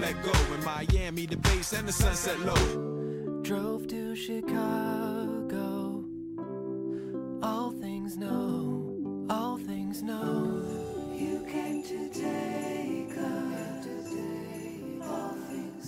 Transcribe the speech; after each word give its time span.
Let 0.00 0.22
go. 0.22 0.32
In 0.54 0.64
Miami, 0.64 1.26
the 1.26 1.36
bass 1.36 1.72
and 1.72 1.86
the 1.86 1.92
sunset 1.92 2.38
low. 2.40 3.42
Drove 3.42 3.86
to 3.88 4.16
Chicago. 4.16 6.04
All 7.42 7.70
things 7.70 8.16
know, 8.16 9.26
all 9.30 9.56
things 9.58 10.02
know. 10.02 10.62
You 11.12 11.46
came 11.50 11.82
to 11.82 12.08
take 12.12 12.90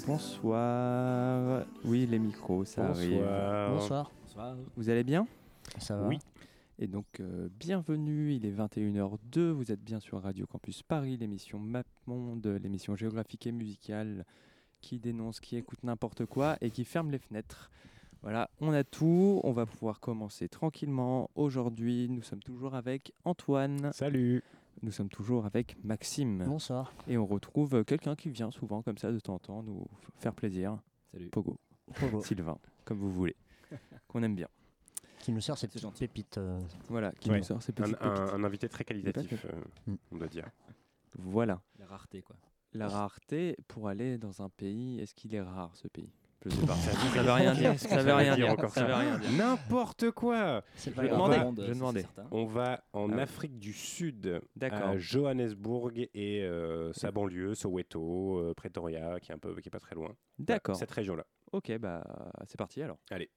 Bonsoir. 0.06 1.64
Oui, 1.84 2.06
les 2.10 2.18
micros, 2.18 2.64
ça 2.64 2.86
arrive. 2.86 3.24
Bonsoir. 3.68 4.10
Vous 4.76 4.88
allez 4.90 5.04
bien? 5.04 5.26
Ça 5.78 5.96
va 5.96 6.08
Oui. 6.08 6.18
Et 6.82 6.88
donc, 6.88 7.20
euh, 7.20 7.48
bienvenue, 7.60 8.34
il 8.34 8.44
est 8.44 8.50
21h02, 8.50 9.52
vous 9.52 9.70
êtes 9.70 9.84
bien 9.84 10.00
sur 10.00 10.20
Radio 10.20 10.46
Campus 10.46 10.82
Paris, 10.82 11.16
l'émission 11.16 11.60
Map 11.60 11.84
Monde, 12.06 12.58
l'émission 12.60 12.96
géographique 12.96 13.46
et 13.46 13.52
musicale 13.52 14.26
qui 14.80 14.98
dénonce, 14.98 15.38
qui 15.38 15.56
écoute 15.56 15.84
n'importe 15.84 16.26
quoi 16.26 16.56
et 16.60 16.72
qui 16.72 16.84
ferme 16.84 17.12
les 17.12 17.20
fenêtres. 17.20 17.70
Voilà, 18.22 18.50
on 18.60 18.72
a 18.72 18.82
tout, 18.82 19.40
on 19.44 19.52
va 19.52 19.64
pouvoir 19.64 20.00
commencer 20.00 20.48
tranquillement. 20.48 21.30
Aujourd'hui, 21.36 22.08
nous 22.08 22.22
sommes 22.22 22.42
toujours 22.42 22.74
avec 22.74 23.12
Antoine. 23.24 23.92
Salut. 23.92 24.42
Nous 24.82 24.90
sommes 24.90 25.08
toujours 25.08 25.46
avec 25.46 25.76
Maxime. 25.84 26.42
Bonsoir. 26.44 26.92
Et 27.06 27.16
on 27.16 27.26
retrouve 27.26 27.84
quelqu'un 27.84 28.16
qui 28.16 28.28
vient 28.28 28.50
souvent 28.50 28.82
comme 28.82 28.98
ça 28.98 29.12
de 29.12 29.20
temps 29.20 29.34
en 29.34 29.38
temps 29.38 29.62
nous 29.62 29.86
faire 30.16 30.34
plaisir. 30.34 30.80
Salut. 31.12 31.28
Pogo. 31.28 31.60
Pogo. 31.94 32.24
Sylvain, 32.24 32.58
comme 32.84 32.98
vous 32.98 33.12
voulez. 33.12 33.36
Qu'on 34.08 34.24
aime 34.24 34.34
bien. 34.34 34.48
Qui 35.22 35.32
nous 35.32 35.40
sert 35.40 35.56
ces 35.56 35.68
petites 35.68 35.98
pépites. 35.98 36.36
euh, 36.36 36.60
Voilà, 36.88 37.12
qui 37.12 37.30
Ouais. 37.30 37.38
nous 37.38 37.44
sort 37.44 37.62
ces 37.62 37.72
petites 37.72 37.94
un- 38.00 38.08
pépites. 38.10 38.34
un 38.34 38.44
invité 38.44 38.68
très 38.68 38.84
qualitatif, 38.84 39.46
euh, 39.46 39.52
Mm. 39.86 39.94
on 40.12 40.16
doit 40.18 40.28
dire. 40.28 40.46
Voilà. 41.18 41.60
La 41.78 41.86
rareté, 41.86 42.20
quoi. 42.22 42.36
La 42.74 42.88
rareté 42.88 43.56
pour 43.68 43.88
aller 43.88 44.18
dans 44.18 44.42
un 44.42 44.48
pays, 44.50 44.98
est-ce 45.00 45.14
qu'il 45.14 45.34
est 45.34 45.40
rare 45.42 45.70
ce 45.74 45.88
pays? 45.88 46.10
Je 46.44 46.50
sais 46.50 46.66
pas. 46.66 46.74
Ça 46.74 47.22
veut 47.22 47.30
rien 47.32 47.54
dire. 47.54 47.78
Ça 47.78 48.02
veut 48.02 48.14
rien 48.14 48.34
dire. 48.34 48.50
encore 48.50 48.70
Ça 48.70 48.80
ça 48.80 48.86
veut 48.86 48.94
rien 48.94 49.16
dire. 49.18 49.30
N'importe 49.32 50.10
quoi 50.10 50.64
Je. 50.76 50.90
Monde, 50.90 51.98
je 51.98 52.00
ça. 52.16 52.26
On 52.32 52.46
va 52.46 52.82
en 52.92 53.12
Ah 53.12 53.14
ouais. 53.16 53.22
Afrique 53.22 53.58
du 53.60 53.72
Sud, 53.72 54.40
D'accord. 54.56 54.88
à 54.88 54.98
Johannesburg 54.98 55.92
et 56.14 56.42
euh, 56.42 56.92
sa 56.94 57.12
banlieue, 57.12 57.54
Soweto, 57.54 58.38
euh, 58.40 58.54
Pretoria, 58.54 59.20
qui 59.20 59.30
est 59.30 59.34
un 59.36 59.38
peu, 59.38 59.54
qui 59.60 59.68
est 59.68 59.70
pas 59.70 59.78
très 59.78 59.94
loin. 59.94 60.12
D'accord. 60.40 60.74
Cette 60.74 60.90
région-là. 60.90 61.24
Ok, 61.52 61.70
bah 61.78 62.02
c'est 62.46 62.56
parti 62.58 62.82
alors. 62.82 62.98
Allez. 63.10 63.30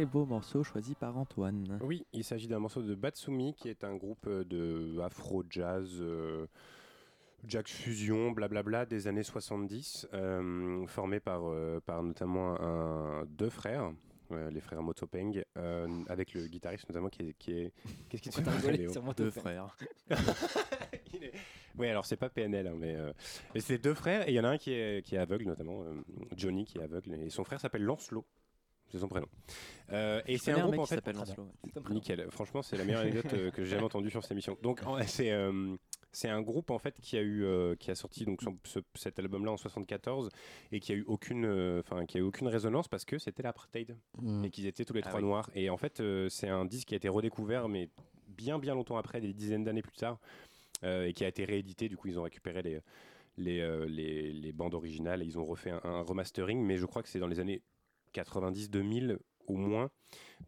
Très 0.00 0.06
beau 0.06 0.24
morceau 0.24 0.62
choisi 0.64 0.94
par 0.94 1.18
Antoine. 1.18 1.78
Oui, 1.82 2.06
il 2.14 2.24
s'agit 2.24 2.48
d'un 2.48 2.58
morceau 2.58 2.80
de 2.80 2.94
Batsumi, 2.94 3.52
qui 3.52 3.68
est 3.68 3.84
un 3.84 3.96
groupe 3.96 4.26
euh, 4.28 4.44
de 4.44 4.98
afro-jazz, 5.00 5.98
euh, 6.00 6.46
jazz 7.46 7.64
fusion, 7.66 8.30
blablabla, 8.30 8.86
des 8.86 9.08
années 9.08 9.22
70, 9.22 10.08
euh, 10.14 10.86
formé 10.86 11.20
par, 11.20 11.42
euh, 11.44 11.80
par 11.84 12.02
notamment 12.02 12.58
un, 12.62 13.26
deux 13.26 13.50
frères. 13.50 13.92
euh, 14.32 14.48
les 14.50 14.60
frères 14.60 14.82
Motopeng, 14.82 15.42
euh, 15.58 15.86
avec 16.08 16.32
le 16.32 16.46
guitariste 16.46 16.88
notamment 16.88 17.10
qui 17.10 17.22
est. 17.28 17.34
Qui 17.34 17.52
est... 17.52 17.72
Qu'est-ce 18.08 18.22
qui 18.22 18.30
te 18.30 18.40
fait 18.40 18.88
sur 18.88 19.02
mon 19.02 19.12
deux 19.12 19.30
frères. 19.30 19.76
Est- 21.12 21.32
Oui, 21.78 21.88
alors 21.88 22.06
c'est 22.06 22.16
pas 22.16 22.30
PNL, 22.30 22.66
hein, 22.68 22.74
mais, 22.78 22.94
euh, 22.96 23.12
mais 23.54 23.60
c'est 23.60 23.76
deux 23.78 23.94
frères 23.94 24.26
et 24.28 24.32
il 24.32 24.34
y 24.34 24.40
en 24.40 24.44
a 24.44 24.48
un 24.48 24.56
qui 24.58 24.72
est, 24.72 25.04
qui 25.04 25.16
est 25.16 25.18
aveugle 25.18 25.44
notamment, 25.46 25.82
euh, 25.82 25.94
Johnny 26.36 26.64
qui 26.64 26.78
est 26.78 26.82
aveugle 26.82 27.12
et 27.14 27.28
son 27.28 27.44
frère 27.44 27.60
s'appelle 27.60 27.82
Lancelot. 27.82 28.24
C'est 28.90 28.98
son 28.98 29.08
prénom. 29.08 29.26
Euh, 29.92 30.20
et 30.26 30.36
c'est 30.38 30.52
un 30.52 30.62
groupe 30.66 30.78
en 30.80 30.84
qui 30.84 30.94
fait. 30.94 31.04
Nickel. 31.90 32.26
Franchement, 32.30 32.62
c'est 32.62 32.76
la 32.76 32.84
meilleure 32.84 33.02
anecdote 33.02 33.32
euh, 33.34 33.50
que 33.50 33.64
j'ai 33.64 33.70
jamais 33.72 33.84
entendue 33.84 34.10
sur 34.10 34.22
cette 34.22 34.32
émission. 34.32 34.56
Donc 34.62 34.80
c'est 35.06 35.30
euh, 35.30 35.76
c'est 36.12 36.28
un 36.28 36.42
groupe 36.42 36.70
en 36.70 36.78
fait 36.78 36.98
qui 37.00 37.16
a 37.16 37.20
eu 37.22 37.44
euh, 37.44 37.76
qui 37.76 37.90
a 37.90 37.94
sorti 37.94 38.24
donc 38.24 38.42
son- 38.42 38.58
ce- 38.64 38.80
cet 38.96 39.18
album-là 39.20 39.52
en 39.52 39.56
74 39.56 40.28
et 40.72 40.80
qui 40.80 40.90
a 40.92 40.96
eu 40.96 41.04
aucune 41.06 41.44
euh, 41.44 41.80
enfin 41.84 42.04
qui 42.06 42.16
a 42.18 42.20
eu 42.20 42.24
aucune 42.24 42.48
résonance 42.48 42.88
parce 42.88 43.04
que 43.04 43.18
c'était 43.18 43.42
l'apartheid 43.44 43.96
Mm. 44.20 44.44
et 44.44 44.50
qu'ils 44.50 44.66
étaient 44.66 44.84
tous 44.84 44.94
les 44.94 45.02
Ah 45.04 45.08
trois 45.08 45.20
oui. 45.20 45.26
noirs. 45.26 45.50
Et 45.54 45.70
en 45.70 45.76
fait, 45.76 46.02
c'est 46.28 46.48
un 46.48 46.64
disque 46.64 46.88
qui 46.88 46.94
a 46.94 46.96
été 46.96 47.08
redécouvert 47.08 47.68
mais 47.68 47.88
bien 48.28 48.58
bien 48.58 48.74
longtemps 48.74 48.96
après, 48.96 49.20
des 49.20 49.32
dizaines 49.32 49.62
d'années 49.64 49.82
plus 49.82 49.96
tard, 49.96 50.18
et 50.82 51.12
qui 51.12 51.24
a 51.24 51.28
été 51.28 51.44
réédité. 51.44 51.88
Du 51.88 51.96
coup, 51.96 52.08
ils 52.08 52.18
ont 52.18 52.22
récupéré 52.22 52.62
les 52.62 52.80
les, 53.36 53.86
les, 53.88 54.32
les 54.32 54.52
bandes 54.52 54.74
originales 54.74 55.22
et 55.22 55.24
ils 55.24 55.38
ont 55.38 55.44
refait 55.46 55.70
un, 55.70 55.80
un 55.84 56.02
remastering, 56.02 56.60
mais 56.62 56.76
je 56.76 56.84
crois 56.84 57.02
que 57.02 57.08
c'est 57.08 57.20
dans 57.20 57.28
les 57.28 57.38
années 57.40 57.62
90-2000 58.12 59.18
au 59.46 59.56
moins. 59.56 59.90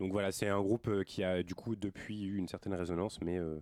Donc 0.00 0.12
voilà, 0.12 0.32
c'est 0.32 0.48
un 0.48 0.60
groupe 0.60 0.88
euh, 0.88 1.02
qui 1.04 1.22
a 1.24 1.42
du 1.42 1.54
coup 1.54 1.76
depuis 1.76 2.22
eu 2.24 2.36
une 2.36 2.48
certaine 2.48 2.74
résonance, 2.74 3.20
mais 3.20 3.38
euh, 3.38 3.58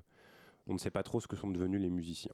on 0.67 0.75
ne 0.75 0.79
sait 0.79 0.91
pas 0.91 1.03
trop 1.03 1.21
ce 1.21 1.27
que 1.27 1.37
sont 1.37 1.51
devenus 1.51 1.81
les 1.81 1.91
musiciens. 1.91 2.33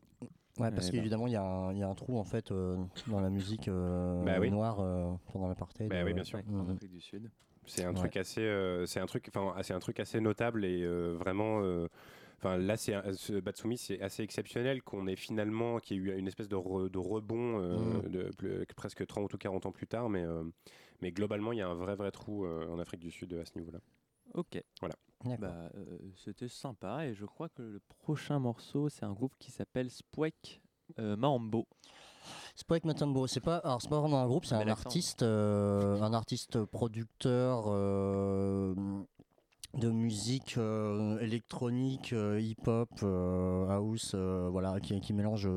Ouais, 0.58 0.70
parce 0.70 0.88
Eh 0.88 0.92
ben. 0.92 0.96
qu'évidemment, 0.98 1.26
il 1.26 1.32
y, 1.34 1.36
a 1.36 1.42
un- 1.42 1.72
il 1.72 1.78
y 1.78 1.82
a 1.82 1.88
un 1.88 1.94
trou 1.94 2.18
en 2.18 2.24
fait 2.24 2.50
euh, 2.50 2.76
dans 3.08 3.20
la 3.20 3.28
musique 3.30 3.68
euh, 3.68 4.24
Bah 4.24 4.38
oui. 4.40 4.50
noire 4.50 4.80
euh, 4.80 5.12
pendant 5.32 5.48
l'apartheid. 5.48 5.90
Bah 5.90 6.02
oui, 6.04 6.14
bien 6.14 6.24
sûr. 6.24 6.40
En 6.52 6.68
Afrique 6.70 6.92
du 6.92 7.00
Sud. 7.00 7.30
C'est 7.66 7.84
un 7.84 7.88
Ouais. 7.88 7.94
truc 7.94 8.16
assez, 8.16 8.40
euh, 8.42 8.86
c'est 8.86 9.00
un 9.00 9.06
truc, 9.06 9.26
enfin, 9.28 9.54
c'est 9.62 9.74
un 9.74 9.80
truc 9.80 9.98
assez 10.00 10.20
notable 10.20 10.64
et 10.64 10.82
euh, 10.82 11.14
vraiment. 11.18 11.60
Enfin, 12.38 12.58
là, 12.58 12.76
c'est 12.76 12.94
un- 12.94 13.12
ce 13.14 13.32
Batsumi, 13.40 13.78
c'est 13.78 14.00
assez 14.02 14.22
exceptionnel 14.22 14.82
qu'on 14.82 15.06
ait 15.06 15.16
finalement, 15.16 15.78
qu'il 15.78 15.96
y 15.96 16.00
ait 16.00 16.02
eu 16.02 16.18
une 16.18 16.28
espèce 16.28 16.48
de, 16.48 16.56
re- 16.56 16.90
de 16.90 16.98
rebond 16.98 17.60
euh, 17.60 18.02
Mm. 18.02 18.08
de, 18.10 18.22
plus- 18.36 18.66
presque 18.76 19.06
30 19.06 19.32
ou 19.32 19.38
40 19.38 19.64
ans 19.66 19.72
plus 19.72 19.86
tard, 19.86 20.08
mais, 20.10 20.22
euh, 20.22 20.44
mais 21.00 21.12
globalement, 21.12 21.52
il 21.52 21.58
y 21.58 21.62
a 21.62 21.68
un 21.68 21.74
vrai, 21.74 21.96
vrai 21.96 22.10
trou 22.10 22.44
euh, 22.44 22.68
en 22.68 22.78
Afrique 22.78 23.00
du 23.00 23.10
Sud 23.10 23.32
à 23.34 23.44
ce 23.44 23.52
niveau-là. 23.58 23.78
Ok. 24.34 24.62
Voilà. 24.80 24.94
D'accord. 25.24 25.38
Bah, 25.48 25.70
euh, 25.76 25.98
C'était 26.16 26.48
sympa 26.48 27.06
et 27.06 27.14
je 27.14 27.24
crois 27.24 27.48
que 27.48 27.62
le 27.62 27.80
prochain 28.00 28.38
morceau, 28.38 28.88
c'est 28.90 29.04
un 29.04 29.12
groupe 29.14 29.32
qui 29.38 29.50
s'appelle 29.50 29.90
Spwek 29.90 30.60
euh, 30.98 31.16
Maambo. 31.16 31.66
Spike 32.54 32.84
Matambo, 32.84 33.26
c'est 33.26 33.40
pas, 33.40 33.58
alors 33.58 33.80
c'est 33.80 33.88
pas 33.88 34.00
vraiment 34.00 34.20
un 34.20 34.26
groupe, 34.26 34.44
c'est 34.44 34.56
Bel 34.58 34.68
un 34.68 34.72
artiste, 34.72 35.22
euh, 35.22 36.00
un 36.00 36.12
artiste 36.12 36.64
producteur 36.64 37.64
euh, 37.68 38.74
de 39.76 39.90
musique 39.90 40.54
euh, 40.56 41.18
électronique, 41.20 42.12
euh, 42.12 42.40
hip-hop, 42.40 42.88
euh, 43.02 43.68
house, 43.68 44.14
voilà, 44.14 44.80
qui, 44.80 45.12
mélange 45.12 45.48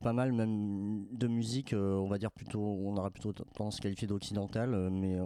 pas 0.00 0.12
mal 0.12 0.32
même 0.32 1.06
de 1.10 1.26
musique, 1.26 1.74
on 1.74 2.06
va 2.08 2.18
dire 2.18 2.30
plutôt, 2.30 2.60
on 2.60 2.96
aurait 2.96 3.10
plutôt 3.10 3.32
tendance 3.32 3.78
à 3.78 3.80
qualifier 3.80 4.06
d'occidentale, 4.06 4.90
mais 4.90 5.18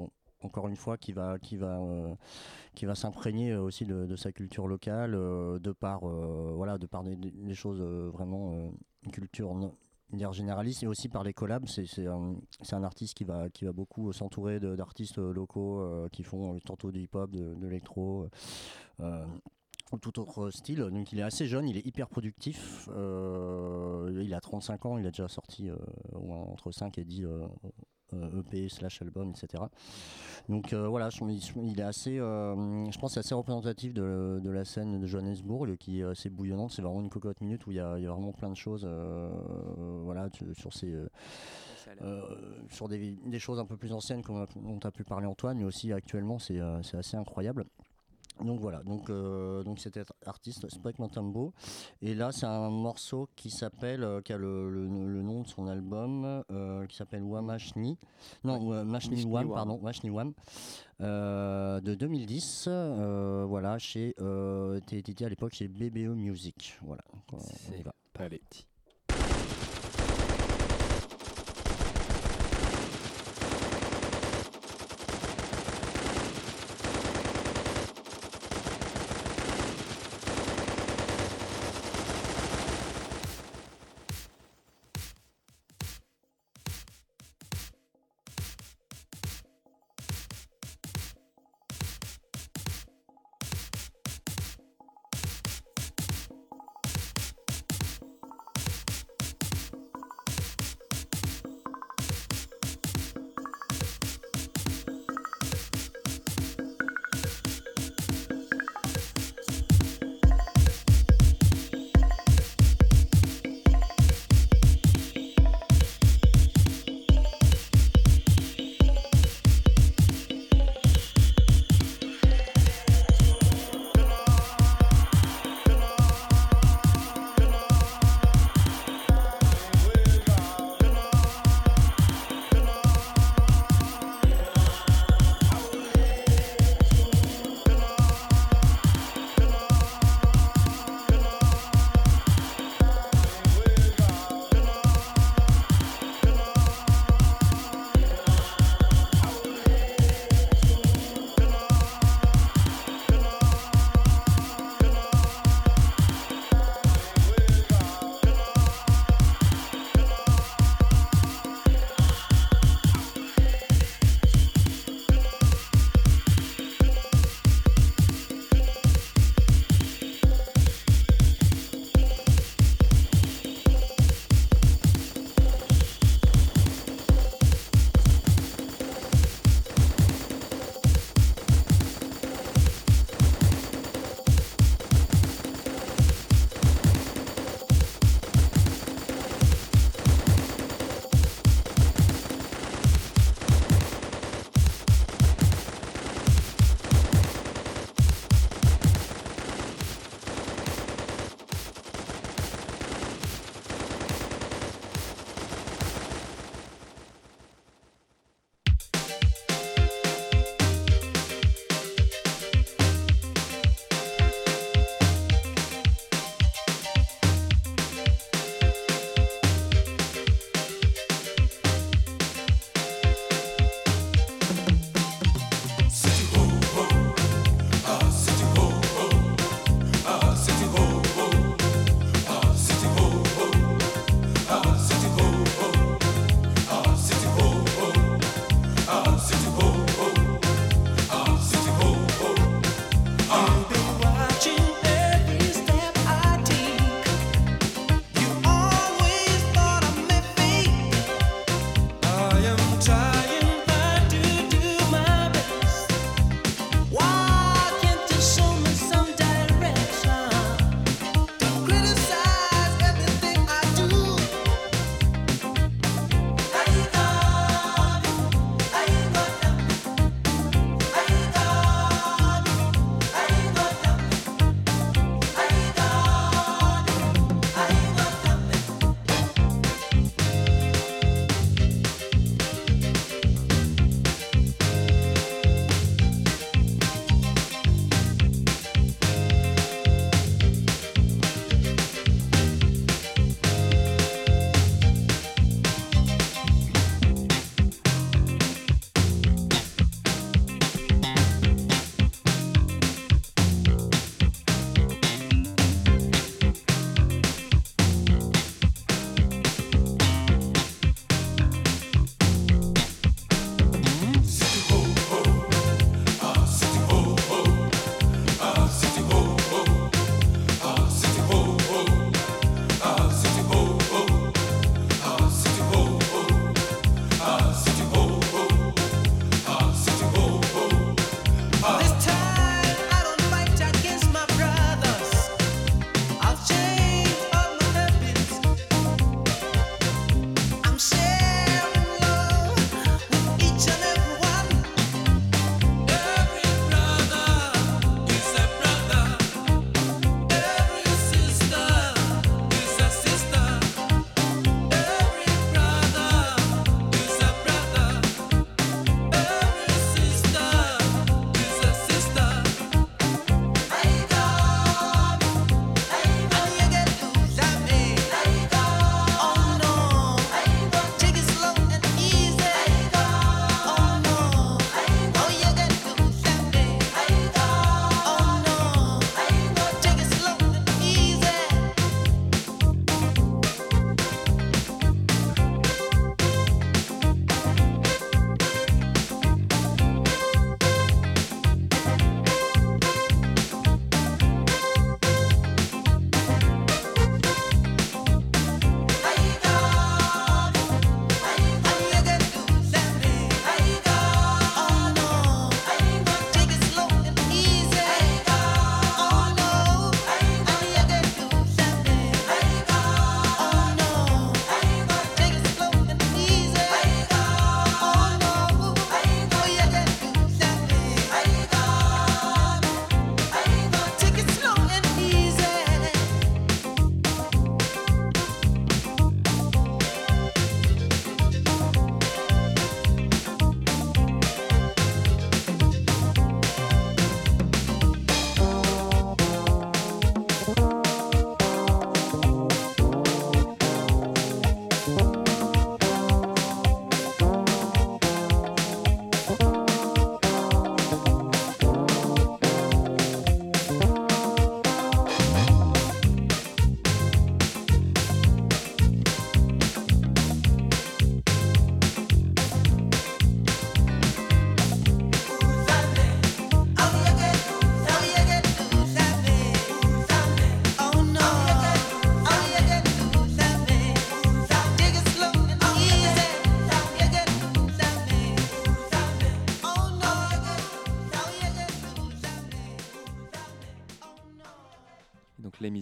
encore 0.42 0.68
une 0.68 0.76
fois 0.76 0.96
qui 0.98 1.12
va 1.12 1.38
qui 1.38 1.56
va 1.56 1.80
qui 2.74 2.86
va 2.86 2.94
s'imprégner 2.94 3.54
aussi 3.56 3.84
de, 3.84 4.14
sa 4.16 4.30
culture 4.32 4.68
locale 4.68 5.12
de 5.12 5.72
par 5.72 6.06
voilà 6.06 6.78
de 6.78 6.86
par 6.86 7.02
des, 7.02 7.54
choses 7.54 7.80
vraiment 7.80 8.70
une 9.04 9.10
culture 9.10 9.54
dire 10.12 10.32
généraliste 10.32 10.82
et 10.82 10.86
aussi 10.86 11.08
par 11.08 11.24
les 11.24 11.32
collabs. 11.32 11.66
C'est 11.66 12.06
un, 12.06 12.34
un 12.72 12.84
artiste 12.84 13.14
qui 13.14 13.24
va 13.24 13.48
qui 13.50 13.64
va 13.64 13.72
beaucoup 13.72 14.12
s'entourer 14.12 14.60
d'artistes 14.60 15.18
euh, 15.18 15.32
locaux 15.32 15.80
euh, 15.80 16.08
qui 16.10 16.22
font 16.22 16.54
euh, 16.54 16.58
tantôt 16.64 16.90
du 16.90 17.00
hip 17.00 17.14
hop 17.14 17.30
de, 17.30 17.54
l'électro 17.60 18.28
ou 19.92 19.98
tout 19.98 20.18
autre 20.18 20.50
style. 20.50 20.78
Donc 20.78 21.12
il 21.12 21.18
est 21.18 21.22
assez 21.22 21.46
jeune 21.46 21.68
il 21.68 21.76
est 21.76 21.86
hyper 21.86 22.08
productif. 22.08 22.88
Il 22.88 24.34
a 24.34 24.40
35 24.40 24.86
ans 24.86 24.98
il 24.98 25.06
a 25.06 25.10
déjà 25.10 25.28
sorti 25.28 25.70
entre 26.14 26.70
5 26.72 26.98
et 26.98 27.04
10 27.04 27.24
euh, 27.24 27.28
euh, 27.28 27.68
EP 28.38 28.68
slash 28.68 29.02
album 29.02 29.30
etc 29.30 29.64
donc 30.48 30.72
euh, 30.72 30.88
voilà 30.88 31.08
je- 31.10 31.24
il, 31.24 31.80
est 31.80 31.82
assez 31.82 32.18
euh, 32.18 32.90
je 32.90 32.98
pense 32.98 33.14
c'est 33.14 33.20
assez 33.20 33.34
représentatif 33.34 33.94
de, 33.94 34.40
de 34.42 34.50
la 34.50 34.64
scène 34.64 35.00
de 35.00 35.06
Johannesburg 35.06 35.76
qui 35.76 36.00
est 36.00 36.04
assez 36.04 36.28
bouillonnante. 36.30 36.72
C'est 36.72 36.82
vraiment 36.82 37.00
une 37.00 37.08
cocotte 37.08 37.40
minute 37.40 37.66
où 37.66 37.70
il 37.70 37.76
y 37.76 37.80
a, 37.80 37.96
il 37.98 38.04
y 38.04 38.06
a 38.06 38.10
vraiment 38.12 38.32
plein 38.32 38.50
de 38.50 38.56
choses 38.56 38.84
euh, 38.84 39.30
voilà 40.04 40.28
sur 40.58 40.72
ces 40.72 40.92
euh, 40.92 41.08
euh, 42.02 42.22
sur 42.70 42.88
des, 42.88 43.12
des 43.24 43.38
choses 43.38 43.58
un 43.58 43.64
peu 43.66 43.76
plus 43.76 43.92
anciennes 43.92 44.22
comme 44.22 44.36
on 44.36 44.42
a- 44.42 44.46
dont 44.56 44.78
as 44.84 44.90
pu 44.90 45.04
parler 45.04 45.26
Antoine, 45.26 45.58
mais 45.58 45.64
aussi 45.64 45.92
actuellement 45.92 46.38
euh, 46.50 46.82
c'est 46.82 46.96
assez 46.96 47.16
incroyable. 47.16 47.64
Donc 48.42 48.60
voilà, 48.60 48.82
donc, 48.82 49.08
euh, 49.10 49.62
donc 49.62 49.78
c'était 49.78 50.02
artiste 50.26 50.68
Spike 50.68 50.98
Montambo. 50.98 51.52
Et 52.02 52.14
là 52.14 52.32
c'est 52.32 52.46
un 52.46 52.68
morceau 52.68 53.28
qui 53.36 53.48
s'appelle, 53.50 54.02
euh, 54.02 54.20
qui 54.22 54.32
a 54.32 54.36
le, 54.38 54.68
le- 54.70 54.86
le 55.06 55.22
nom 55.22 55.42
de 55.42 55.46
son 55.46 55.66
album, 55.68 56.42
euh, 56.50 56.84
qui 56.86 56.96
s'appelle 56.96 57.22
Wamashni. 57.22 57.96
Non, 58.42 58.72
euh, 58.72 58.84
Mashni 58.84 59.16
Mashni 59.16 59.30
Wam, 59.30 59.44
pardon, 59.54 59.80
Mashni 59.82 60.10
Wam, 60.10 60.32
euh, 61.00 61.80
de 61.80 61.94
2010. 61.94 62.66
euh, 62.68 63.44
voilà, 63.48 63.78
chez, 63.78 64.14
euh, 64.20 64.80
édité 64.90 65.24
à 65.24 65.28
l'époque 65.28 65.52
chez 65.54 65.68
BBE 65.68 66.14
Music. 66.14 66.78
Voilà, 66.82 67.02
donc, 67.12 67.40
euh, 67.40 67.46
on 67.72 67.72
y 67.80 68.73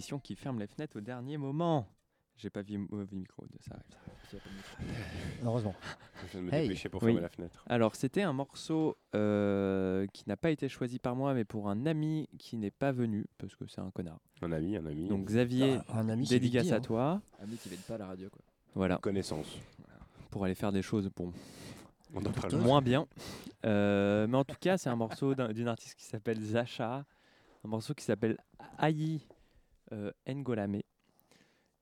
l'émission 0.03 0.19
qui 0.19 0.35
ferme 0.35 0.59
les 0.59 0.67
fenêtres 0.67 0.97
au 0.97 1.01
dernier 1.01 1.37
moment. 1.37 1.87
J'ai 2.35 2.49
pas 2.49 2.61
vu 2.61 2.77
mauvais 2.77 3.15
micro, 3.15 3.45
de 3.45 3.57
ça 3.61 3.75
arrive. 3.75 4.41
Heureusement. 5.45 5.75
Je 6.25 6.31
viens 6.31 6.41
de 6.41 6.45
me 6.47 6.53
Hey. 6.53 6.67
dépêcher 6.67 6.89
pour 6.89 7.01
Oui. 7.03 7.09
fermer 7.11 7.21
la 7.21 7.29
fenêtre. 7.29 7.63
Alors, 7.67 7.95
c'était 7.95 8.23
un 8.23 8.33
morceau 8.33 8.97
euh, 9.15 10.05
qui 10.11 10.23
n'a 10.27 10.35
pas 10.35 10.49
été 10.49 10.67
choisi 10.67 10.99
par 10.99 11.15
moi, 11.15 11.33
mais 11.33 11.45
pour 11.45 11.69
un 11.69 11.85
ami 11.85 12.27
qui 12.39 12.57
n'est 12.57 12.71
pas 12.71 12.91
venu, 12.91 13.25
parce 13.37 13.55
que 13.55 13.65
c'est 13.67 13.79
un 13.79 13.91
connard. 13.91 14.19
Un 14.41 14.51
ami, 14.51 14.75
un 14.75 14.85
ami. 14.85 15.07
Donc, 15.07 15.25
Xavier, 15.25 15.77
Ah, 15.87 15.99
un 15.99 16.09
ami, 16.09 16.25
dédicace 16.27 16.63
dit, 16.65 16.73
à 16.73 16.77
hein. 16.77 16.81
toi. 16.81 17.21
Amis 17.41 17.55
qui 17.57 17.69
viennent 17.69 17.81
pas 17.81 17.95
à 17.95 17.99
la 17.99 18.07
radio, 18.07 18.29
quoi. 18.29 18.41
Voilà, 18.75 18.97
connaissance. 18.97 19.47
pour 20.31 20.43
aller 20.43 20.55
faire 20.55 20.71
des 20.73 20.81
choses, 20.81 21.09
bon, 21.15 21.31
On 22.15 22.25
en 22.25 22.31
parle. 22.31 22.55
Moins 22.57 22.81
bien. 22.81 23.07
Euh, 23.65 24.25
mais 24.27 24.35
en 24.37 24.43
tout 24.43 24.55
cas, 24.59 24.77
c'est 24.79 24.89
un 24.89 24.95
morceau 24.95 25.33
d'un- 25.35 25.53
d'une 25.53 25.67
artiste 25.67 25.93
qui 25.95 26.05
s'appelle 26.05 26.39
Zacha, 26.41 27.05
un 27.63 27.67
morceau 27.67 27.93
qui 27.93 28.03
s'appelle 28.03 28.37
Aïe 28.79 29.21
Ngolame. 30.27 30.81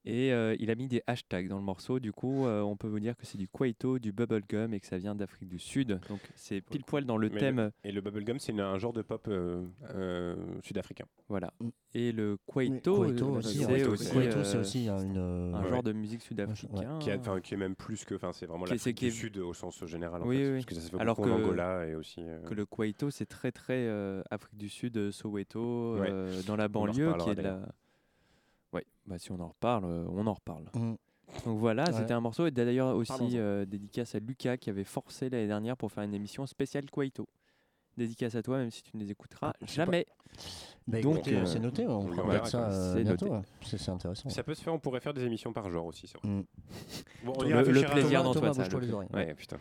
Et 0.03 0.33
euh, 0.33 0.55
il 0.57 0.71
a 0.71 0.75
mis 0.75 0.87
des 0.87 1.03
hashtags 1.05 1.47
dans 1.47 1.57
le 1.57 1.63
morceau. 1.63 1.99
Du 1.99 2.11
coup, 2.11 2.47
euh, 2.47 2.61
on 2.61 2.75
peut 2.75 2.87
vous 2.87 2.99
dire 2.99 3.15
que 3.15 3.23
c'est 3.27 3.37
du 3.37 3.47
Kwaito, 3.47 3.99
du 3.99 4.11
bubblegum 4.11 4.73
et 4.73 4.79
que 4.79 4.87
ça 4.87 4.97
vient 4.97 5.13
d'Afrique 5.13 5.47
du 5.47 5.59
Sud. 5.59 5.99
Donc, 6.09 6.19
c'est 6.33 6.59
pile 6.61 6.83
poil 6.83 7.05
dans 7.05 7.17
le 7.17 7.29
Mais 7.29 7.37
thème. 7.39 7.69
Et 7.83 7.91
le 7.91 8.01
bubblegum, 8.01 8.39
c'est 8.39 8.59
un 8.59 8.79
genre 8.79 8.93
de 8.93 9.03
pop 9.03 9.27
euh, 9.27 9.63
euh, 9.93 10.35
sud-africain. 10.63 11.05
Voilà. 11.29 11.53
Et 11.93 12.11
le 12.11 12.37
Kwaito, 12.47 13.03
euh, 13.03 13.41
c'est 14.43 14.57
aussi, 14.57 14.89
euh, 14.89 14.97
une. 15.03 15.17
un 15.53 15.61
Ouais. 15.63 15.69
genre 15.69 15.83
de 15.83 15.93
musique 15.93 16.23
sud-africain. 16.23 16.97
Qui, 17.43 17.53
est 17.53 17.57
même 17.57 17.75
plus 17.75 18.03
que. 18.03 18.15
Enfin, 18.15 18.31
c'est 18.33 18.47
vraiment 18.47 18.65
l'Afrique 18.65 18.97
du 18.97 19.05
est- 19.05 19.11
Sud 19.11 19.37
au 19.37 19.53
sens 19.53 19.85
général. 19.85 20.23
En 20.23 20.25
Oui, 20.25 20.37
fait, 20.37 20.43
oui, 20.45 20.49
oui. 20.49 20.53
Parce 20.55 20.65
que 20.65 20.73
ça 20.73 20.81
se 20.81 20.89
fait 20.89 20.99
Alors 20.99 21.15
beaucoup 21.15 21.29
en 21.29 21.37
que- 21.37 21.43
Angola 21.43 21.85
et 21.85 21.93
aussi. 21.93 22.21
euh, 22.23 22.41
que 22.45 22.55
le 22.55 22.65
Kwaito, 22.65 23.11
c'est 23.11 23.27
très 23.27 23.51
très 23.51 23.85
euh, 23.85 24.23
Afrique 24.31 24.57
du 24.57 24.69
Sud, 24.69 24.97
euh, 24.97 25.11
Soweto, 25.11 25.97
Ouais. 25.99 26.07
euh, 26.09 26.41
dans 26.47 26.55
la 26.55 26.67
banlieue, 26.67 27.13
qui 27.19 27.29
est 27.29 27.35
de 27.35 27.41
la. 27.43 27.59
Bah 29.07 29.17
si 29.17 29.31
on 29.31 29.39
en 29.39 29.47
reparle, 29.49 29.85
euh, 29.85 30.05
on 30.09 30.25
en 30.27 30.33
reparle. 30.33 30.65
Mm. 30.73 30.93
Donc 31.45 31.59
voilà, 31.59 31.83
Ouais. 31.85 31.93
c'était 31.93 32.13
un 32.13 32.19
morceau 32.19 32.45
et 32.45 32.51
d'ailleurs 32.51 32.95
aussi 32.95 33.37
euh, 33.39 33.65
dédicace 33.65 34.15
à 34.15 34.19
Lucas 34.19 34.57
qui 34.57 34.69
avait 34.69 34.83
forcé 34.83 35.29
l'année 35.29 35.47
dernière 35.47 35.77
pour 35.77 35.91
faire 35.91 36.03
une 36.03 36.13
émission 36.13 36.45
spéciale 36.45 36.89
Kwaito. 36.91 37.27
Dédicace 37.97 38.35
à 38.35 38.41
toi, 38.41 38.57
même 38.57 38.71
si 38.71 38.83
tu 38.83 38.95
ne 38.95 39.01
les 39.03 39.11
écouteras 39.11 39.51
pas. 39.53 39.65
jamais. 39.65 40.05
Bah, 40.87 41.01
Donc, 41.01 41.27
euh, 41.27 41.45
c'est 41.45 41.59
noté, 41.59 41.85
on 41.87 42.05
peut-être 42.05 42.47
ça 42.47 42.69
euh, 42.69 42.93
C'est 42.95 43.03
bientôt. 43.03 43.25
noté. 43.25 43.37
ouais. 43.37 43.43
C'est 43.65 43.77
c'est 43.77 43.91
intéressant. 43.91 44.29
Ça 44.29 44.43
peut 44.43 44.53
se 44.55 44.61
faire, 44.63 44.73
on 44.73 44.79
pourrait 44.79 45.01
faire 45.01 45.13
des 45.13 45.23
émissions 45.25 45.51
par 45.51 45.69
genre 45.69 45.85
aussi. 45.85 46.07
c'est 46.07 46.17
vrai. 46.21 46.29
Mm. 46.29 46.43
Bon, 47.25 47.33
on 47.37 47.43
Le- 47.43 47.49
le 47.49 47.63
plaisir 47.63 48.23
Thomas, 48.23 48.23
d'Antoine, 48.23 48.53
ça. 48.53 49.13
Ouais, 49.13 49.33
putain. 49.35 49.57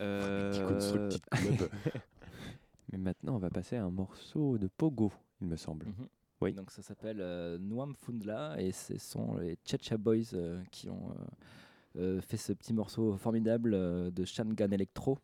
Euh, 0.00 1.10
mais 2.92 2.98
maintenant, 2.98 3.34
on 3.34 3.38
va 3.38 3.50
passer 3.50 3.76
à 3.76 3.84
un 3.84 3.90
morceau 3.90 4.58
de 4.58 4.68
Pogo, 4.68 5.12
il 5.40 5.48
me 5.48 5.56
semble. 5.56 5.86
Mhm. 5.86 6.08
Oui. 6.40 6.52
Donc 6.52 6.70
ça 6.70 6.82
s'appelle 6.82 7.20
euh, 7.20 7.58
Nwam 7.58 7.94
Fundla 7.94 8.60
et 8.60 8.72
ce 8.72 8.98
sont 8.98 9.36
les 9.36 9.56
Chacha 9.64 9.96
Boys 9.96 10.34
euh, 10.34 10.62
qui 10.70 10.90
ont 10.90 11.10
euh, 11.10 12.18
euh, 12.18 12.20
fait 12.20 12.36
ce 12.36 12.52
petit 12.52 12.74
morceau 12.74 13.16
formidable 13.16 14.12
de 14.12 14.24
Shangan 14.24 14.70
Electro 14.70 15.18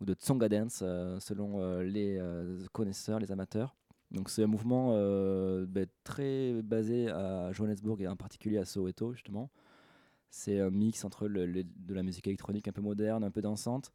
ou 0.00 0.04
de 0.04 0.12
Tsonga 0.12 0.48
Dance 0.48 0.78
selon 1.20 1.80
les 1.80 2.20
connaisseurs, 2.72 3.20
les 3.20 3.32
amateurs. 3.32 3.74
Donc 4.10 4.28
c'est 4.28 4.42
un 4.42 4.48
mouvement 4.48 4.90
ben, 5.66 5.86
très 6.02 6.60
basé 6.62 7.08
à 7.08 7.52
Johannesburg 7.52 8.02
et 8.02 8.08
en 8.08 8.16
particulier 8.16 8.58
à 8.58 8.64
Soweto 8.64 9.14
justement. 9.14 9.50
C'est 10.30 10.60
un 10.60 10.70
mix 10.70 11.04
entre 11.04 11.28
de 11.28 11.94
la 11.94 12.02
musique 12.02 12.26
électronique 12.26 12.66
un 12.68 12.72
peu 12.72 12.82
moderne, 12.82 13.22
un 13.24 13.30
peu 13.30 13.40
dansante. 13.40 13.92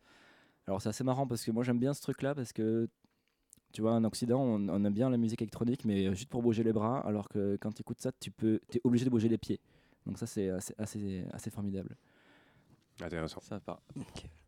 Alors 0.66 0.82
c'est 0.82 0.90
assez 0.90 1.04
marrant 1.04 1.28
parce 1.28 1.44
que 1.44 1.52
moi 1.52 1.64
j'aime 1.64 1.80
bien 1.80 1.94
ce 1.94 2.02
truc-là 2.02 2.34
parce 2.34 2.54
que 2.54 2.90
tu 3.72 3.82
vois, 3.82 3.94
en 3.94 4.04
Occident, 4.04 4.42
on, 4.42 4.68
on 4.70 4.84
aime 4.86 4.94
bien 4.94 5.10
la 5.10 5.18
musique 5.18 5.42
électronique, 5.42 5.86
mais 5.86 6.08
euh, 6.08 6.14
juste 6.14 6.30
pour 6.30 6.42
bouger 6.42 6.64
les 6.64 6.74
bras, 6.74 7.00
alors 7.02 7.30
que 7.30 7.58
quand 7.62 7.72
tu 7.72 7.82
écoutes 7.82 8.02
ça, 8.02 8.12
tu 8.20 8.32
peux, 8.32 8.60
es 8.74 8.82
obligé 8.84 9.06
de 9.06 9.10
bouger 9.10 9.30
les 9.30 9.38
pieds. 9.38 9.60
Donc 10.06 10.18
ça, 10.18 10.26
c'est 10.26 10.50
assez, 10.50 10.74
assez, 10.78 11.24
assez 11.32 11.50
formidable. 11.50 11.96
Intéressant. 13.02 13.40
Ça 13.42 13.60
part. 13.60 13.82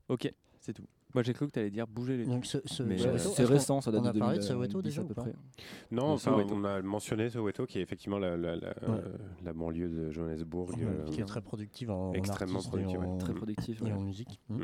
Ok, 0.10 0.32
c'est 0.60 0.74
tout. 0.74 0.86
Moi 1.14 1.24
j'ai 1.24 1.34
cru 1.34 1.46
que 1.48 1.52
tu 1.52 1.60
allais 1.60 1.70
dire 1.70 1.86
bouger 1.88 2.16
les 2.16 2.26
Donc, 2.26 2.46
ce, 2.46 2.60
ce, 2.66 2.76
ce- 2.76 2.84
euh, 2.84 3.18
c'est 3.18 3.44
récent, 3.44 3.82
ça 3.82 3.92
date 3.92 4.02
on 4.02 4.06
a 4.06 4.14
de 4.14 4.20
parlé 4.20 4.38
de 4.38 4.44
2010 4.44 4.48
Soweto 4.48 4.82
déjà 4.82 5.02
à 5.02 5.04
ou 5.04 5.08
peu 5.10 5.14
pas 5.14 5.24
près. 5.24 5.34
Non, 5.92 6.04
enfin, 6.14 6.32
Soweto. 6.32 6.56
on 6.56 6.64
a 6.64 6.82
mentionné 6.82 7.30
Soweto, 7.30 7.66
qui 7.66 7.80
est 7.80 7.82
effectivement 7.82 8.18
la, 8.18 8.38
la, 8.38 8.56
la, 8.56 8.74
euh, 8.84 9.02
la 9.44 9.52
banlieue 9.52 9.90
de 9.90 10.10
Johannesburg. 10.10 10.70
Ouais, 10.70 10.84
euh, 10.86 11.04
qui 11.08 11.20
est 11.20 11.26
très 11.26 11.42
productive 11.42 11.92
en, 11.92 12.12
en 12.12 12.14
extrêmement 12.14 12.62
productive, 12.62 13.00
ouais. 13.00 13.06
en, 13.06 13.18
Très 13.18 13.34
productif. 13.34 13.82
et 13.82 13.86
ouais. 13.86 13.92
en 13.92 14.00
musique. 14.00 14.40
Mm. 14.48 14.64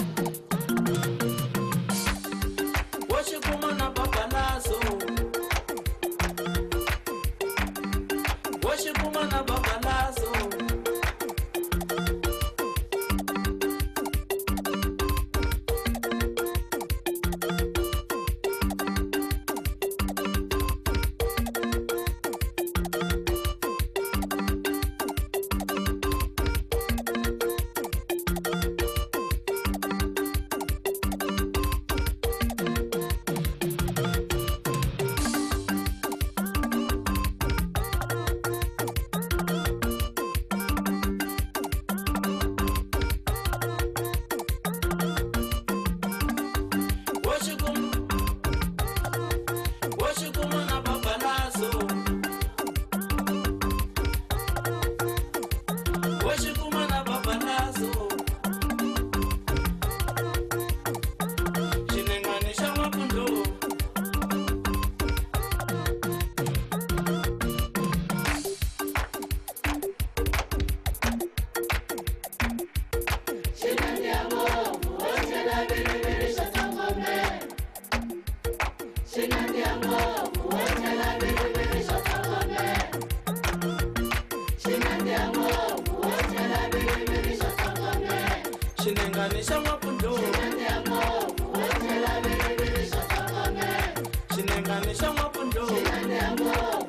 kamisha 94.71 95.13
mwapundo. 95.13 95.67
Shikane 95.67 96.19
amor. 96.19 96.80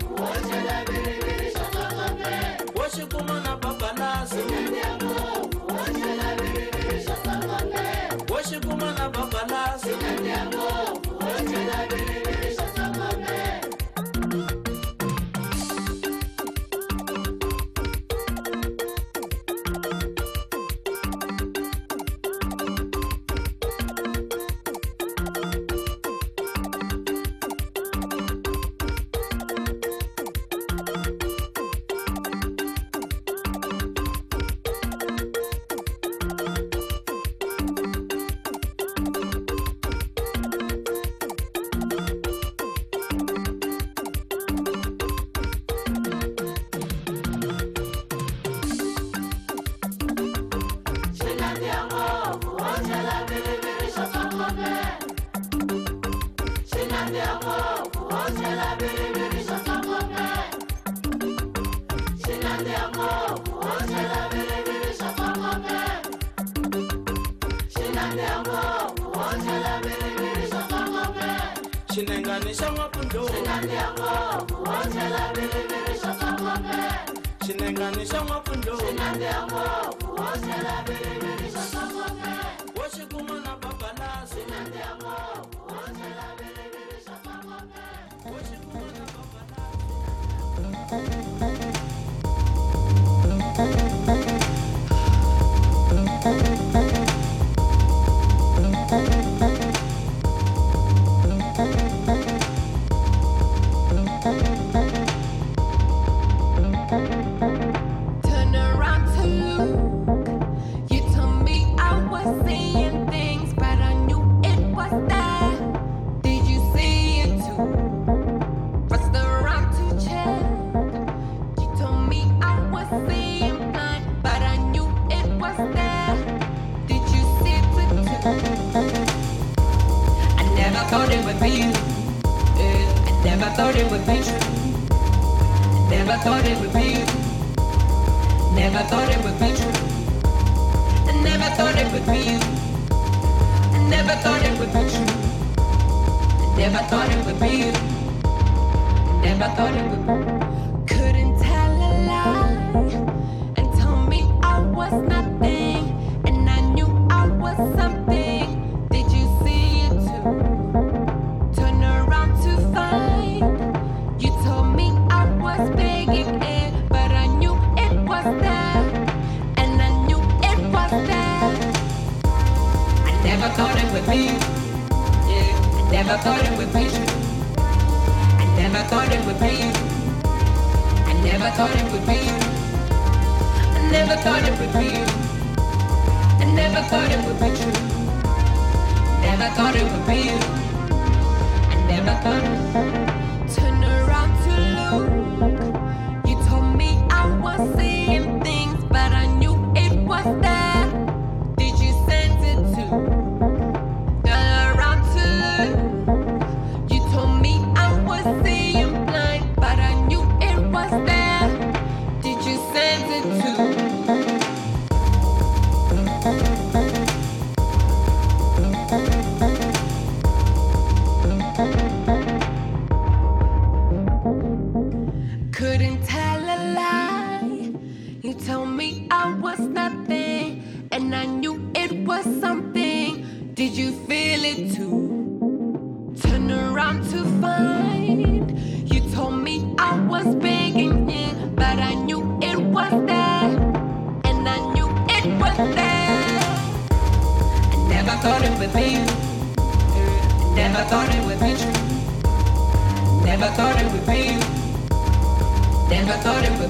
I 256.63 256.69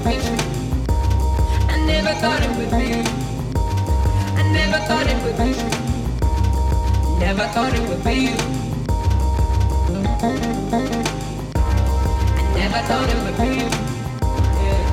never 1.85 2.13
thought 2.15 2.41
it 2.41 2.49
would 2.57 2.71
be. 2.71 3.05
I 4.33 4.41
never 4.51 4.79
thought 4.87 5.05
it 5.05 5.21
would 5.23 5.37
be. 5.37 5.53
Never 7.19 7.45
thought 7.53 7.73
it 7.75 7.87
would 7.87 8.03
be. 8.03 8.33
I 12.33 12.41
never 12.57 12.81
thought 12.89 13.07
it 13.07 13.19
would 13.21 13.37
be. 13.37 13.49